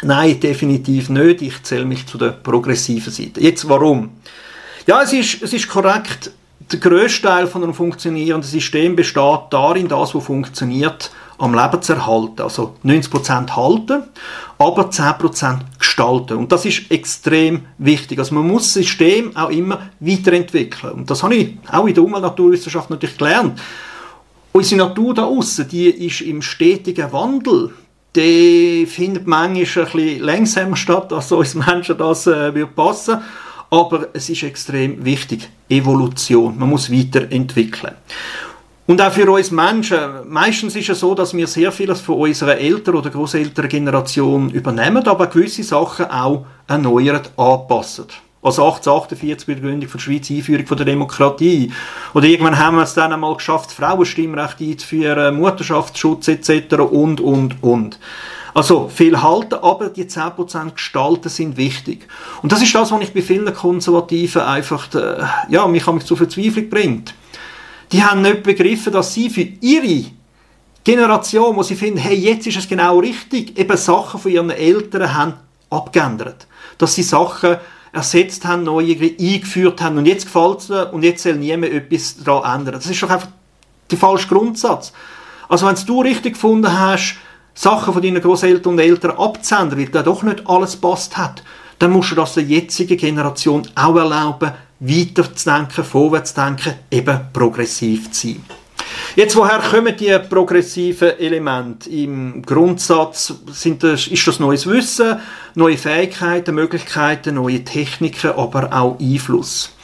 Nein, 0.02 0.40
definitiv 0.40 1.10
nicht. 1.10 1.42
Ich 1.42 1.64
zähle 1.64 1.86
mich 1.86 2.06
zu 2.08 2.18
der 2.18 2.30
progressiven 2.30 3.12
Seite. 3.12 3.42
Jetzt 3.42 3.68
warum? 3.68 4.12
Ja, 4.86 5.02
es 5.02 5.14
ist, 5.14 5.44
es 5.44 5.54
ist 5.54 5.68
korrekt, 5.68 6.32
der 6.60 6.80
grösste 6.80 7.28
Teil 7.28 7.48
von 7.48 7.64
einem 7.64 7.74
funktionierenden 7.74 8.50
System 8.50 8.96
besteht 8.96 9.40
darin, 9.52 9.88
das, 9.88 10.14
was 10.14 10.24
funktioniert, 10.24 11.12
am 11.38 11.54
Leben 11.54 11.82
zu 11.82 11.94
erhalten. 11.94 12.42
Also 12.42 12.76
90% 12.84 13.56
halten, 13.56 14.04
aber 14.58 14.90
10% 14.90 15.60
gestalten. 15.78 16.38
Und 16.38 16.52
das 16.52 16.66
ist 16.66 16.92
extrem 16.92 17.66
wichtig. 17.78 18.20
Also 18.20 18.36
man 18.36 18.48
muss 18.48 18.64
das 18.64 18.74
System 18.74 19.36
auch 19.36 19.50
immer 19.50 19.90
weiterentwickeln. 20.00 20.94
Und 20.94 21.10
das 21.10 21.24
habe 21.24 21.36
ich 21.36 21.58
auch 21.72 21.86
in 21.86 21.94
der 21.94 22.04
Umwelt-Naturwissenschaft 22.04 22.90
natürlich 22.90 23.18
gelernt. 23.18 23.62
Unsere 24.52 24.88
Natur 24.88 25.14
da 25.14 25.26
außen, 25.26 25.68
die 25.68 25.88
ist 25.90 26.22
im 26.22 26.42
stetigen 26.42 27.12
Wandel. 27.12 27.74
Die 28.16 28.88
findet 28.88 29.28
manchmal 29.28 29.86
ein 29.86 29.92
bisschen 29.92 30.24
langsamer 30.24 30.76
statt, 30.76 31.14
als 31.14 31.32
uns 31.32 31.54
Menschen 31.54 31.98
das 31.98 32.26
äh, 32.26 32.56
würde 32.56 32.66
passen 32.66 33.20
aber 33.70 34.08
es 34.14 34.30
ist 34.30 34.44
extrem 34.44 35.04
wichtig. 35.04 35.50
Evolution. 35.70 36.58
Man 36.58 36.70
muss 36.70 36.92
weiterentwickeln. 36.92 37.96
Und 38.86 39.02
auch 39.02 39.12
für 39.12 39.30
uns 39.30 39.52
Menschen, 39.52 40.00
meistens 40.30 40.76
ist 40.78 40.88
es 40.88 41.02
so, 41.02 41.14
dass 41.14 41.34
wir 41.34 41.46
sehr 41.48 41.74
vieles 41.74 42.00
von 42.00 42.16
unserer 42.20 42.58
Eltern- 42.58 42.96
oder 42.96 43.10
Großelterngeneration 43.10 44.50
übernehmen, 44.52 45.06
aber 45.06 45.28
gewisse 45.28 45.64
Sachen 45.64 46.06
auch 46.06 46.46
erneuern, 46.68 47.22
anpassen. 47.36 48.06
Also 48.42 48.64
1848 48.64 49.46
bei 49.46 49.54
der 49.56 49.62
Gründung 49.62 49.90
von 49.90 49.98
der 49.98 50.04
Schweiz, 50.04 50.32
Einführung 50.32 50.66
von 50.66 50.78
der 50.78 50.86
Demokratie. 50.86 51.74
Oder 52.14 52.28
irgendwann 52.28 52.58
haben 52.58 52.78
wir 52.78 52.84
es 52.84 52.94
dann 52.94 53.12
einmal 53.12 53.36
geschafft, 53.36 53.74
Frauenstimmrecht 53.74 54.62
einzuführen, 54.62 55.36
Mutterschaftsschutz 55.36 56.30
etc. 56.30 56.76
und, 56.76 57.20
und, 57.20 57.62
und. 57.62 58.00
Also 58.58 58.90
viel 58.92 59.22
halten, 59.22 59.54
aber 59.62 59.90
die 59.90 60.06
10% 60.06 60.72
gestalten 60.72 61.30
sind 61.30 61.58
wichtig. 61.58 62.08
Und 62.42 62.52
das 62.52 62.64
ist 62.64 62.74
das, 62.74 62.92
was 62.92 63.02
ich 63.02 63.14
bei 63.14 63.22
vielen 63.22 63.54
Konservativen 63.54 64.42
einfach, 64.42 64.92
äh, 64.96 65.24
ja, 65.50 65.68
mich, 65.68 65.86
mich 65.86 66.06
zu 66.06 66.16
Verzweiflung 66.16 66.68
bringt. 66.68 67.14
Die 67.92 68.04
haben 68.04 68.24
nicht 68.24 68.42
begriffen, 68.42 68.92
dass 68.92 69.14
sie 69.14 69.30
für 69.30 69.42
ihre 69.42 70.10
Generation, 70.84 71.56
wo 71.56 71.62
sie 71.62 71.76
finden, 71.76 72.00
hey, 72.00 72.16
jetzt 72.16 72.48
ist 72.48 72.58
es 72.58 72.68
genau 72.68 72.98
richtig, 72.98 73.60
eben 73.60 73.78
Sachen 73.78 74.20
von 74.20 74.32
ihren 74.32 74.50
Eltern 74.50 75.14
haben 75.14 75.34
abgeändert. 75.70 76.48
Dass 76.80 76.96
sie 76.96 77.04
Sachen 77.04 77.58
ersetzt 77.94 78.44
haben, 78.46 78.64
neue 78.64 78.98
eingeführt 79.00 79.84
haben 79.84 80.00
und 80.00 80.08
jetzt 80.08 80.26
gefällt 80.26 80.62
es 80.62 80.72
und 80.72 81.04
jetzt 81.04 81.22
soll 81.22 81.36
niemand 81.36 81.74
etwas 81.74 82.24
daran 82.24 82.62
ändern. 82.62 82.74
Das 82.74 82.88
ist 82.88 83.04
doch 83.04 83.12
einfach 83.12 83.28
der 83.92 84.00
falsche 84.00 84.28
Grundsatz. 84.28 84.94
Also 85.48 85.68
wenn 85.68 85.76
du 85.76 86.02
richtig 86.02 86.34
gefunden 86.34 86.72
hast, 86.72 87.18
Sachen 87.58 87.92
von 87.92 88.04
deinen 88.04 88.22
Großeltern 88.22 88.74
und 88.74 88.80
Eltern 88.80 89.18
abzusenden, 89.18 89.80
weil 89.80 89.88
da 89.88 90.04
doch 90.04 90.22
nicht 90.22 90.48
alles 90.48 90.76
passt 90.76 91.18
hat, 91.18 91.42
dann 91.80 91.92
musst 91.92 92.12
du 92.12 92.16
das 92.16 92.36
der 92.36 92.44
jetzigen 92.44 92.98
Generation 92.98 93.68
auch 93.74 93.96
erlauben, 93.96 94.52
weiterzudenken, 94.80 95.84
vorwärtszudenken, 95.84 96.76
eben 96.92 97.20
progressiv 97.34 98.12
zu 98.12 98.28
sein. 98.28 98.46
Jetzt, 99.16 99.36
woher 99.36 99.58
kommen 99.58 99.98
die 99.98 100.16
progressiven 100.30 101.18
Elemente? 101.18 101.90
Im 101.90 102.44
Grundsatz 102.44 103.34
sind 103.52 103.82
das, 103.82 104.06
ist 104.06 104.28
das 104.28 104.40
neues 104.40 104.68
Wissen, 104.68 105.18
neue 105.56 105.78
Fähigkeiten, 105.78 106.54
Möglichkeiten, 106.54 107.36
neue 107.36 107.64
Techniken, 107.64 108.34
aber 108.34 108.72
auch 108.72 109.00
Einfluss. 109.00 109.76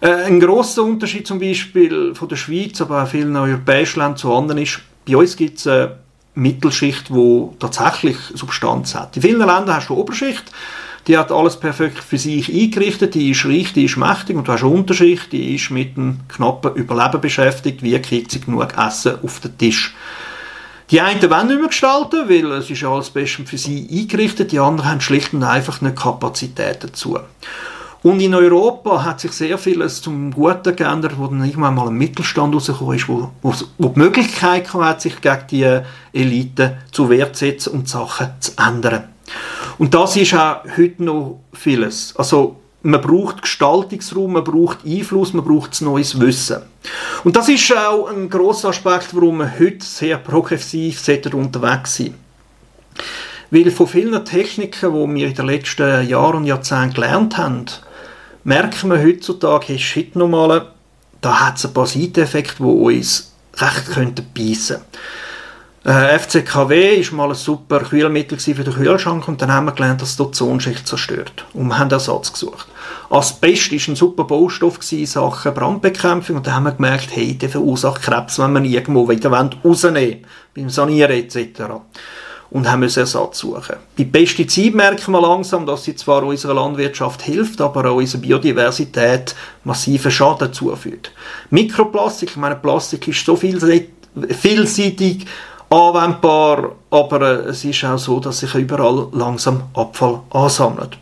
Äh, 0.00 0.24
ein 0.24 0.40
großer 0.40 0.82
Unterschied 0.82 1.28
zum 1.28 1.38
Beispiel 1.38 2.16
von 2.16 2.28
der 2.28 2.34
Schweiz, 2.34 2.80
aber 2.80 3.04
auch 3.04 3.08
vielen 3.08 3.36
europäischen 3.36 4.00
Ländern 4.00 4.16
zu 4.16 4.34
anderen 4.34 4.60
ist, 4.60 4.80
bei 5.06 5.16
uns 5.16 5.36
gibt 5.36 5.58
es 5.58 5.68
eine 5.68 6.01
Mittelschicht, 6.34 7.08
die 7.10 7.48
tatsächlich 7.58 8.16
Substanz 8.34 8.94
hat. 8.94 9.16
In 9.16 9.22
vielen 9.22 9.38
Ländern 9.38 9.74
hast 9.74 9.88
du 9.88 9.94
Oberschicht, 9.94 10.44
die 11.06 11.18
hat 11.18 11.32
alles 11.32 11.58
perfekt 11.58 11.98
für 11.98 12.18
sich 12.18 12.52
eingerichtet, 12.52 13.14
die 13.14 13.30
ist 13.30 13.44
reich, 13.44 13.72
die 13.72 13.84
ist 13.84 13.96
mächtig 13.96 14.36
und 14.36 14.46
du 14.46 14.52
hast 14.52 14.62
eine 14.62 14.72
Unterschicht, 14.72 15.32
die 15.32 15.56
ist 15.56 15.70
mit 15.70 15.96
einem 15.96 16.20
knappen 16.28 16.74
Überleben 16.74 17.20
beschäftigt, 17.20 17.82
wie 17.82 18.00
kriegt 18.00 18.30
sie 18.30 18.40
genug 18.40 18.76
Essen 18.78 19.16
auf 19.22 19.40
den 19.40 19.58
Tisch. 19.58 19.94
Die 20.90 21.00
einen 21.00 21.22
wollen 21.22 21.48
nicht 21.48 21.58
mehr 21.58 21.68
gestalten, 21.68 22.28
weil 22.28 22.52
es 22.52 22.70
ist 22.70 22.84
alles 22.84 23.10
bestens 23.10 23.48
für 23.48 23.58
sie 23.58 23.88
eingerichtet, 23.90 24.52
die 24.52 24.58
anderen 24.58 24.90
haben 24.90 25.00
schlicht 25.00 25.32
und 25.32 25.42
einfach 25.42 25.80
nicht 25.80 25.96
Kapazität 25.96 26.84
dazu. 26.84 27.18
Und 28.02 28.20
in 28.20 28.34
Europa 28.34 29.04
hat 29.04 29.20
sich 29.20 29.32
sehr 29.32 29.58
vieles 29.58 30.02
zum 30.02 30.32
Guten 30.32 30.74
geändert, 30.74 31.16
wo 31.16 31.28
dann 31.28 31.44
irgendwann 31.44 31.76
mal 31.76 31.86
ein 31.86 31.94
Mittelstand 31.94 32.54
rausgekommen 32.54 32.96
ist, 32.96 33.08
wo, 33.08 33.30
wo, 33.42 33.54
wo 33.78 33.88
die 33.88 33.98
Möglichkeit 33.98 34.72
hat, 34.74 35.00
sich 35.00 35.20
gegen 35.20 35.46
die 35.50 35.80
Elite 36.12 36.78
zu 36.90 37.08
Wehr 37.08 37.32
zu 37.32 37.44
setzen 37.44 37.72
und 37.74 37.88
Sachen 37.88 38.30
zu 38.40 38.52
ändern. 38.58 39.04
Und 39.78 39.94
das 39.94 40.16
ist 40.16 40.34
auch 40.34 40.64
heute 40.76 41.02
noch 41.04 41.40
vieles. 41.52 42.14
Also, 42.16 42.56
man 42.82 43.00
braucht 43.00 43.42
Gestaltungsraum, 43.42 44.32
man 44.32 44.44
braucht 44.44 44.84
Einfluss, 44.84 45.32
man 45.32 45.44
braucht 45.44 45.80
neues 45.80 46.18
Wissen. 46.18 46.62
Und 47.22 47.36
das 47.36 47.48
ist 47.48 47.72
auch 47.76 48.08
ein 48.08 48.28
grosser 48.28 48.70
Aspekt, 48.70 49.14
warum 49.14 49.38
wir 49.38 49.58
heute 49.60 49.84
sehr 49.84 50.18
progressiv 50.18 51.00
unterwegs 51.32 51.94
sind. 51.94 52.14
Weil 53.52 53.70
von 53.70 53.86
vielen 53.86 54.24
Techniken, 54.24 54.92
die 54.92 55.14
wir 55.14 55.28
in 55.28 55.34
den 55.34 55.46
letzten 55.46 56.08
Jahren 56.08 56.38
und 56.38 56.46
Jahrzehnten 56.46 56.94
gelernt 56.94 57.38
haben, 57.38 57.66
merken 58.44 58.90
wir 58.90 59.02
heutzutage, 59.02 59.68
hey, 59.68 59.78
shit 59.78 60.16
nochmal, 60.16 60.72
da 61.20 61.46
hat 61.46 61.56
es 61.56 61.66
ein 61.66 61.74
paar 61.74 61.86
Seiteneffekte, 61.86 62.56
die 62.58 62.62
uns 62.62 63.32
recht 63.56 63.86
könnten 63.92 64.26
beißen 64.34 64.80
äh, 65.84 66.16
FCKW 66.16 67.00
ist 67.00 67.10
mal 67.10 67.28
ein 67.28 67.34
super 67.34 67.80
Kühlmittel 67.80 68.38
für 68.38 68.54
den 68.54 68.72
Kühlschrank 68.72 69.26
und 69.26 69.42
dann 69.42 69.52
haben 69.52 69.64
wir 69.64 69.72
gelernt, 69.72 70.00
dass 70.00 70.16
die 70.16 70.22
Ozonschicht 70.22 70.86
zerstört. 70.86 71.44
Und 71.54 71.66
wir 71.66 71.78
haben 71.78 71.90
Ersatz 71.90 72.32
gesucht. 72.32 72.68
Asbest 73.10 73.72
war 73.72 73.88
ein 73.88 73.96
super 73.96 74.24
Baustoff 74.24 74.78
in 74.92 75.06
Sachen 75.06 75.52
Brandbekämpfung 75.52 76.36
und 76.36 76.46
dann 76.46 76.54
haben 76.54 76.64
wir 76.64 76.72
gemerkt, 76.72 77.08
hey, 77.10 77.34
der 77.34 77.48
verursacht 77.48 78.02
Krebs, 78.02 78.38
wenn 78.38 78.52
man 78.52 78.64
irgendwo 78.64 79.08
wieder 79.08 79.30
rausnehmen 79.30 80.24
beim 80.54 80.70
Sanieren 80.70 81.16
etc. 81.16 81.62
Und 82.52 82.70
haben 82.70 82.80
müssen 82.80 83.00
Ersatz 83.00 83.38
suchen. 83.38 83.76
Bei 83.96 84.04
Pestiziden 84.04 84.76
merken 84.76 85.12
wir 85.12 85.22
langsam, 85.22 85.64
dass 85.64 85.84
sie 85.84 85.96
zwar 85.96 86.22
unserer 86.22 86.52
Landwirtschaft 86.52 87.22
hilft, 87.22 87.62
aber 87.62 87.90
auch 87.90 87.96
unserer 87.96 88.20
Biodiversität 88.20 89.34
massiven 89.64 90.10
Schaden 90.10 90.52
zufügt. 90.52 91.12
Mikroplastik, 91.48 92.30
ich 92.30 92.36
meine, 92.36 92.56
Plastik 92.56 93.08
ist 93.08 93.24
so 93.24 93.36
vielseitig, 93.36 95.26
anwendbar, 95.72 96.72
aber 96.90 97.20
äh, 97.22 97.48
es 97.48 97.64
ist 97.64 97.84
auch 97.84 97.98
so, 97.98 98.20
dass 98.20 98.40
sich 98.40 98.54
überall 98.54 99.08
langsam 99.12 99.62
Abfall 99.74 100.20
ansammelt. 100.30 100.98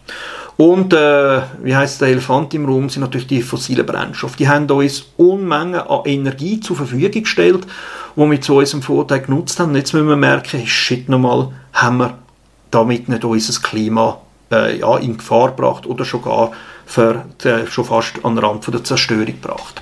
Und 0.61 0.93
äh, 0.93 1.41
wie 1.63 1.75
heißt 1.75 2.03
der 2.03 2.09
Elefant 2.09 2.53
im 2.53 2.67
Raum 2.67 2.91
sind 2.91 3.01
natürlich 3.01 3.27
die 3.27 3.41
fossilen 3.41 3.87
Brennstoffe. 3.87 4.37
Die 4.37 4.47
haben 4.47 4.71
uns 4.71 5.07
Unmengen 5.17 5.81
an 5.81 6.03
Energie 6.05 6.61
zur 6.61 6.77
Verfügung 6.77 7.23
gestellt, 7.23 7.67
die 8.15 8.31
wir 8.31 8.41
zu 8.43 8.57
unserem 8.57 8.83
Vorteil 8.83 9.23
genutzt 9.23 9.59
haben. 9.59 9.71
Und 9.71 9.77
jetzt 9.77 9.95
müssen 9.95 10.09
wir 10.09 10.17
merken, 10.17 10.67
shit 10.67 11.09
nochmal, 11.09 11.49
haben 11.73 11.97
wir 11.97 12.19
damit 12.71 13.09
nicht 13.09 13.25
unser 13.25 13.59
Klima 13.63 14.21
äh, 14.53 14.79
ja, 14.79 14.99
in 14.99 15.17
Gefahr 15.17 15.53
gebracht 15.53 15.87
oder 15.87 16.05
schon 16.05 16.21
gar 16.21 16.53
für, 16.85 17.25
äh, 17.43 17.67
schon 17.67 17.87
fast 17.87 18.23
an 18.23 18.37
den 18.37 18.45
Rand 18.45 18.63
von 18.63 18.73
der 18.73 18.85
Zerstörung 18.85 19.25
gebracht. 19.25 19.81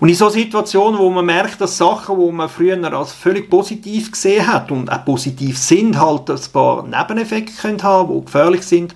Und 0.00 0.08
in 0.08 0.14
so 0.14 0.30
Situationen, 0.30 0.98
wo 0.98 1.10
man 1.10 1.26
merkt, 1.26 1.60
dass 1.60 1.76
Sachen, 1.76 2.18
die 2.18 2.32
man 2.32 2.48
früher 2.48 2.82
als 2.90 3.12
völlig 3.12 3.50
positiv 3.50 4.12
gesehen 4.12 4.46
hat 4.46 4.70
und 4.70 4.90
auch 4.90 5.04
positiv 5.04 5.58
sind, 5.58 6.00
halt 6.00 6.30
ein 6.30 6.40
paar 6.54 6.84
Nebeneffekte 6.84 7.52
können 7.60 7.82
haben, 7.82 8.14
die 8.18 8.24
gefährlich 8.24 8.62
sind. 8.62 8.94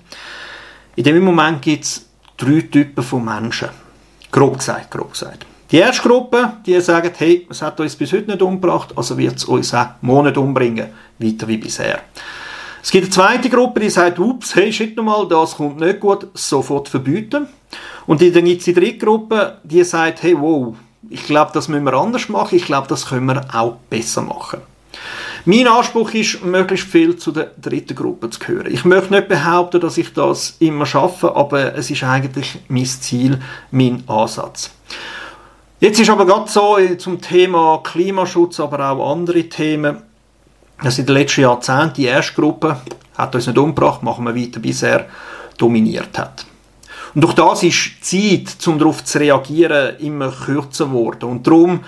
In 0.98 1.04
dem 1.04 1.22
Moment 1.22 1.62
gibt 1.62 1.84
es 1.84 2.06
drei 2.36 2.60
Typen 2.60 3.04
von 3.04 3.24
Menschen. 3.24 3.68
Grob 4.32 4.58
gesagt, 4.58 4.90
grob 4.90 5.12
gesagt. 5.12 5.46
Die 5.70 5.76
erste 5.76 6.08
Gruppe, 6.08 6.54
die 6.66 6.80
sagt, 6.80 7.20
hey, 7.20 7.46
es 7.48 7.62
hat 7.62 7.78
uns 7.78 7.94
bis 7.94 8.12
heute 8.12 8.32
nicht 8.32 8.42
umgebracht, 8.42 8.92
also 8.96 9.16
wird 9.16 9.36
es 9.36 9.44
uns 9.44 9.72
auch 9.72 9.90
Monate 10.00 10.40
umbringen, 10.40 10.88
weiter 11.20 11.46
wie 11.46 11.58
bisher. 11.58 12.00
Es 12.82 12.90
gibt 12.90 13.04
eine 13.04 13.12
zweite 13.12 13.48
Gruppe, 13.48 13.78
die 13.78 13.90
sagt, 13.90 14.18
ups, 14.18 14.56
hey, 14.56 14.72
shit 14.72 14.96
nochmal, 14.96 15.28
das 15.28 15.54
kommt 15.54 15.78
nicht 15.78 16.00
gut, 16.00 16.26
sofort 16.34 16.88
verbieten. 16.88 17.46
Und 18.08 18.20
dann 18.20 18.44
gibt 18.44 18.58
es 18.58 18.64
die 18.64 18.74
dritte 18.74 19.06
Gruppe, 19.06 19.58
die 19.62 19.84
sagt, 19.84 20.24
hey, 20.24 20.34
wow, 20.36 20.74
ich 21.08 21.22
glaube, 21.22 21.52
das 21.54 21.68
müssen 21.68 21.84
wir 21.84 21.92
anders 21.94 22.28
machen. 22.28 22.56
Ich 22.56 22.64
glaube, 22.64 22.88
das 22.88 23.06
können 23.06 23.26
wir 23.26 23.46
auch 23.54 23.76
besser 23.88 24.22
machen. 24.22 24.62
Mein 25.50 25.66
Anspruch 25.66 26.10
ist, 26.12 26.44
möglichst 26.44 26.86
viel 26.88 27.16
zu 27.16 27.32
der 27.32 27.52
dritten 27.58 27.94
Gruppe 27.94 28.28
zu 28.28 28.38
gehören. 28.38 28.70
Ich 28.70 28.84
möchte 28.84 29.14
nicht 29.14 29.28
behaupten, 29.28 29.80
dass 29.80 29.96
ich 29.96 30.12
das 30.12 30.56
immer 30.58 30.84
schaffe, 30.84 31.34
aber 31.34 31.74
es 31.74 31.90
ist 31.90 32.04
eigentlich 32.04 32.58
mein 32.68 32.84
Ziel, 32.84 33.40
mein 33.70 34.04
Ansatz. 34.06 34.70
Jetzt 35.80 36.00
ist 36.00 36.10
aber 36.10 36.26
gerade 36.26 36.50
so 36.50 36.76
äh, 36.76 36.98
zum 36.98 37.22
Thema 37.22 37.80
Klimaschutz, 37.82 38.60
aber 38.60 38.90
auch 38.90 39.10
andere 39.10 39.44
Themen, 39.44 40.02
dass 40.82 40.98
in 40.98 41.06
den 41.06 41.14
letzten 41.14 41.40
Jahrzehnten 41.40 41.94
die 41.94 42.04
erste 42.04 42.34
Gruppe 42.34 42.82
hat 43.16 43.34
uns 43.34 43.46
nicht 43.46 43.56
umgebracht, 43.56 44.02
machen 44.02 44.26
wir 44.26 44.36
weiter 44.36 44.60
bisher 44.60 45.06
dominiert 45.56 46.18
hat. 46.18 46.44
Und 47.14 47.24
durch 47.24 47.32
das 47.32 47.62
ist 47.62 48.12
die 48.12 48.44
Zeit, 48.44 48.68
um 48.68 48.78
darauf 48.78 49.02
zu 49.02 49.18
reagieren, 49.18 49.96
immer 50.00 50.30
kürzer 50.30 50.84
geworden. 50.84 51.24
Und 51.24 51.46
darum, 51.46 51.80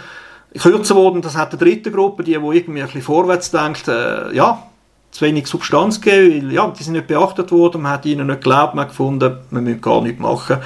kürzer 0.58 0.94
geworden, 0.94 1.22
das 1.22 1.36
hat 1.36 1.52
der 1.52 1.58
dritte 1.58 1.90
Gruppe, 1.90 2.24
die, 2.24 2.32
die 2.32 2.36
irgendwie 2.36 2.80
ein 2.80 2.86
bisschen 2.86 3.02
vorwärts 3.02 3.50
denkt, 3.50 3.88
äh, 3.88 4.34
ja, 4.34 4.66
zu 5.10 5.24
wenig 5.24 5.46
Substanz 5.46 6.00
gegeben, 6.00 6.48
weil, 6.48 6.52
ja, 6.52 6.68
die 6.68 6.82
sind 6.82 6.94
nicht 6.94 7.06
beachtet 7.06 7.50
worden, 7.50 7.82
man 7.82 7.92
hat 7.92 8.06
ihnen 8.06 8.26
nicht 8.26 8.42
geglaubt, 8.42 8.74
man 8.74 8.82
hat 8.82 8.90
gefunden, 8.90 9.38
man 9.50 9.64
müssen 9.64 9.80
gar 9.80 10.00
nichts 10.02 10.20
machen. 10.20 10.58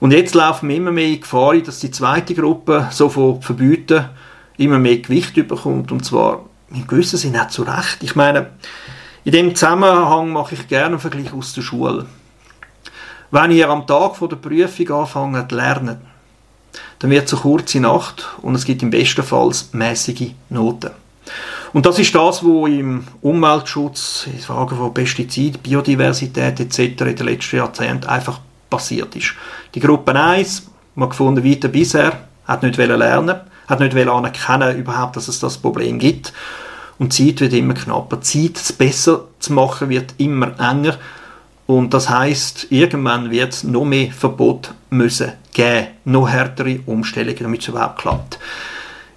Und 0.00 0.12
jetzt 0.12 0.34
laufen 0.34 0.68
wir 0.68 0.76
immer 0.76 0.92
mehr 0.92 1.08
in 1.08 1.20
Gefahr, 1.20 1.56
dass 1.58 1.80
die 1.80 1.90
zweite 1.90 2.34
Gruppe 2.34 2.88
so 2.90 3.08
von 3.08 3.40
Verbieten 3.40 4.04
immer 4.58 4.78
mehr 4.78 4.98
Gewicht 4.98 5.34
bekommt, 5.34 5.92
und 5.92 6.04
zwar 6.04 6.44
in 6.72 6.86
gewissen 6.86 7.18
Sinne 7.18 7.42
auch 7.42 7.48
zu 7.48 7.62
Recht. 7.62 8.02
Ich 8.02 8.16
meine, 8.16 8.50
in 9.24 9.32
dem 9.32 9.54
Zusammenhang 9.54 10.30
mache 10.30 10.54
ich 10.54 10.68
gerne 10.68 10.86
einen 10.86 10.98
Vergleich 10.98 11.32
aus 11.32 11.52
der 11.54 11.62
Schule. 11.62 12.06
Wenn 13.30 13.50
ihr 13.50 13.68
am 13.68 13.86
Tag 13.86 14.16
vor 14.16 14.28
der 14.28 14.36
Prüfung 14.36 14.90
anfangt 14.90 15.50
zu 15.50 15.56
lernen, 15.56 16.00
dann 16.98 17.10
wird 17.10 17.26
es 17.26 17.34
eine 17.34 17.42
kurze 17.42 17.80
Nacht 17.80 18.26
und 18.42 18.54
es 18.54 18.64
gibt 18.64 18.82
im 18.82 18.90
besten 18.90 19.22
Fall 19.22 19.50
mäßige 19.72 20.32
Noten. 20.48 20.90
Und 21.72 21.84
das 21.84 21.98
ist 21.98 22.14
das, 22.14 22.42
was 22.42 22.70
im 22.70 23.04
Umweltschutz, 23.20 24.28
in 24.32 24.38
Fragen 24.38 24.76
von 24.76 24.94
Pestizid, 24.94 25.62
Biodiversität 25.62 26.58
etc. 26.60 26.78
in 26.78 27.16
den 27.16 27.26
letzten 27.26 27.56
Jahrzehnten 27.56 28.06
einfach 28.06 28.40
passiert 28.70 29.14
ist. 29.14 29.34
Die 29.74 29.80
Gruppe 29.80 30.14
1, 30.14 30.70
man 30.94 31.10
gefunden 31.10 31.44
weiter 31.44 31.68
bisher, 31.68 32.12
hat 32.46 32.62
nicht 32.62 32.78
lernen, 32.78 33.40
hat 33.68 33.80
nicht 33.80 33.96
anerkennen 33.96 34.78
überhaupt, 34.78 35.16
dass 35.16 35.28
es 35.28 35.40
das 35.40 35.58
Problem 35.58 35.98
gibt. 35.98 36.32
Und 36.98 37.18
die 37.18 37.34
Zeit 37.34 37.40
wird 37.42 37.52
immer 37.52 37.74
knapper. 37.74 38.16
Die 38.16 38.22
Zeit, 38.22 38.56
es 38.56 38.72
besser 38.72 39.24
zu 39.38 39.52
machen, 39.52 39.90
wird 39.90 40.14
immer 40.16 40.58
enger. 40.58 40.96
Und 41.66 41.92
das 41.92 42.08
heißt, 42.08 42.68
irgendwann 42.70 43.30
wird 43.30 43.52
es 43.52 43.64
noch 43.64 43.84
mehr 43.84 44.12
Verbot 44.12 44.72
müssen 44.88 45.32
geben, 45.56 45.86
noch 46.04 46.28
härtere 46.28 46.80
Umstellungen, 46.86 47.42
damit 47.42 47.62
es 47.62 47.68
überhaupt 47.68 47.98
klappt. 47.98 48.38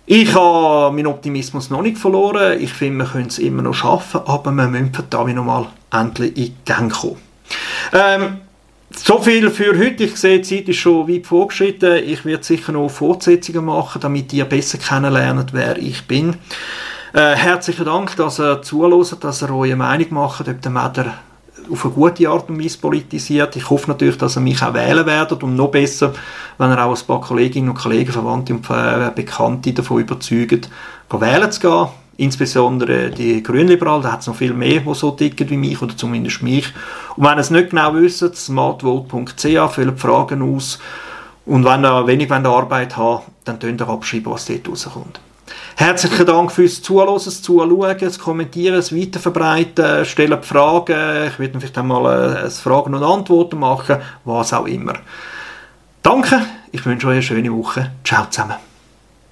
Ich 0.05 0.33
habe 0.33 0.95
meinen 0.95 1.07
Optimismus 1.07 1.69
noch 1.69 1.83
nicht 1.83 1.97
verloren. 1.97 2.59
Ich 2.59 2.73
finde, 2.73 3.05
wir 3.05 3.11
können 3.11 3.27
es 3.27 3.37
immer 3.37 3.61
noch 3.61 3.75
schaffen, 3.75 4.21
aber 4.25 4.51
wir 4.51 4.67
müssen 4.67 4.93
verdammt 4.93 5.35
noch 5.35 5.43
mal 5.43 5.67
endlich 5.91 6.35
in 6.35 6.55
Gang 6.65 6.91
kommen. 6.91 7.17
Ähm, 7.93 8.37
so 8.95 9.19
viel 9.19 9.51
für 9.51 9.77
heute. 9.77 10.05
Ich 10.05 10.17
sehe, 10.17 10.39
die 10.39 10.43
Zeit 10.43 10.69
ist 10.69 10.77
schon 10.77 11.07
weit 11.07 11.27
vorgeschritten. 11.27 12.03
Ich 12.03 12.25
werde 12.25 12.43
sicher 12.43 12.71
noch 12.71 12.89
Fortsetzungen 12.89 13.65
machen, 13.65 14.01
damit 14.01 14.33
ihr 14.33 14.45
besser 14.45 14.79
kennenlernt, 14.79 15.53
wer 15.53 15.77
ich 15.77 16.07
bin. 16.07 16.35
Äh, 17.13 17.35
herzlichen 17.35 17.85
Dank, 17.85 18.15
dass 18.15 18.39
ihr 18.39 18.63
zuhört, 18.63 19.23
dass 19.23 19.43
ihr 19.43 19.53
eure 19.53 19.75
Meinung 19.75 20.07
macht, 20.11 20.47
ob 20.47 20.61
der 20.61 20.71
Meder 20.71 21.13
auf 21.71 21.85
eine 21.85 21.93
gute 21.93 22.29
Art 22.29 22.49
und 22.49 22.63
Weise 22.63 22.77
politisiert. 22.77 23.55
Ich 23.55 23.69
hoffe 23.69 23.89
natürlich, 23.89 24.17
dass 24.17 24.35
er 24.35 24.41
mich 24.41 24.61
auch 24.61 24.73
wählen 24.73 25.05
werdet 25.05 25.43
und 25.43 25.55
noch 25.55 25.71
besser, 25.71 26.13
wenn 26.57 26.71
er 26.71 26.85
auch 26.85 26.97
ein 26.97 27.05
paar 27.05 27.21
Kolleginnen 27.21 27.69
und 27.69 27.77
Kollegen, 27.77 28.11
Verwandte 28.11 28.53
und 28.53 29.15
Bekannte 29.15 29.73
davon 29.73 30.01
überzeugt, 30.01 30.69
wählen 31.09 31.51
zu 31.51 31.59
gehen. 31.59 31.87
Insbesondere 32.17 33.11
die 33.11 33.41
Grünliberalen, 33.41 34.03
da 34.03 34.11
hat 34.11 34.21
es 34.21 34.27
noch 34.27 34.35
viel 34.35 34.53
mehr, 34.53 34.81
die 34.81 34.93
so 34.93 35.11
ticken 35.11 35.49
wie 35.49 35.55
mich, 35.55 35.81
oder 35.81 35.95
zumindest 35.95 36.43
mich. 36.43 36.65
Und 37.15 37.23
wenn 37.23 37.37
ihr 37.37 37.41
es 37.41 37.49
nicht 37.49 37.69
genau 37.69 37.93
wisst, 37.93 38.35
smartvote.ch, 38.35 39.71
füllt 39.71 39.99
Fragen 39.99 40.41
aus. 40.41 40.79
Und 41.45 41.63
wenn 41.63 41.85
ihr 41.85 42.07
wenig 42.07 42.29
Arbeit 42.29 42.97
habt, 42.97 43.29
dann 43.45 43.57
könnt 43.57 43.81
ihr 43.81 43.87
abschreiben, 43.87 44.33
was 44.33 44.45
dort 44.45 44.67
rauskommt. 44.67 45.21
Herzlichen 45.75 46.25
Dank 46.25 46.51
fürs 46.51 46.81
Zuhören, 46.81 47.15
das 47.15 47.41
Zuschauen, 47.41 47.97
das 47.99 48.19
Kommentieren, 48.19 48.75
das 48.75 48.95
Weiterverbreiten, 48.95 50.05
stellen 50.05 50.43
Fragen. 50.43 51.27
Ich 51.27 51.39
werde 51.39 51.59
vielleicht 51.59 51.77
einmal 51.77 52.43
ein 52.45 52.51
Fragen 52.51 52.93
und 52.93 53.03
Antworten 53.03 53.59
machen, 53.59 53.97
was 54.25 54.53
auch 54.53 54.67
immer. 54.67 54.93
Danke, 56.01 56.41
ich 56.71 56.85
wünsche 56.85 57.07
euch 57.07 57.13
eine 57.13 57.21
schöne 57.23 57.53
Woche. 57.53 57.91
Ciao 58.03 58.25
zusammen. 58.29 58.68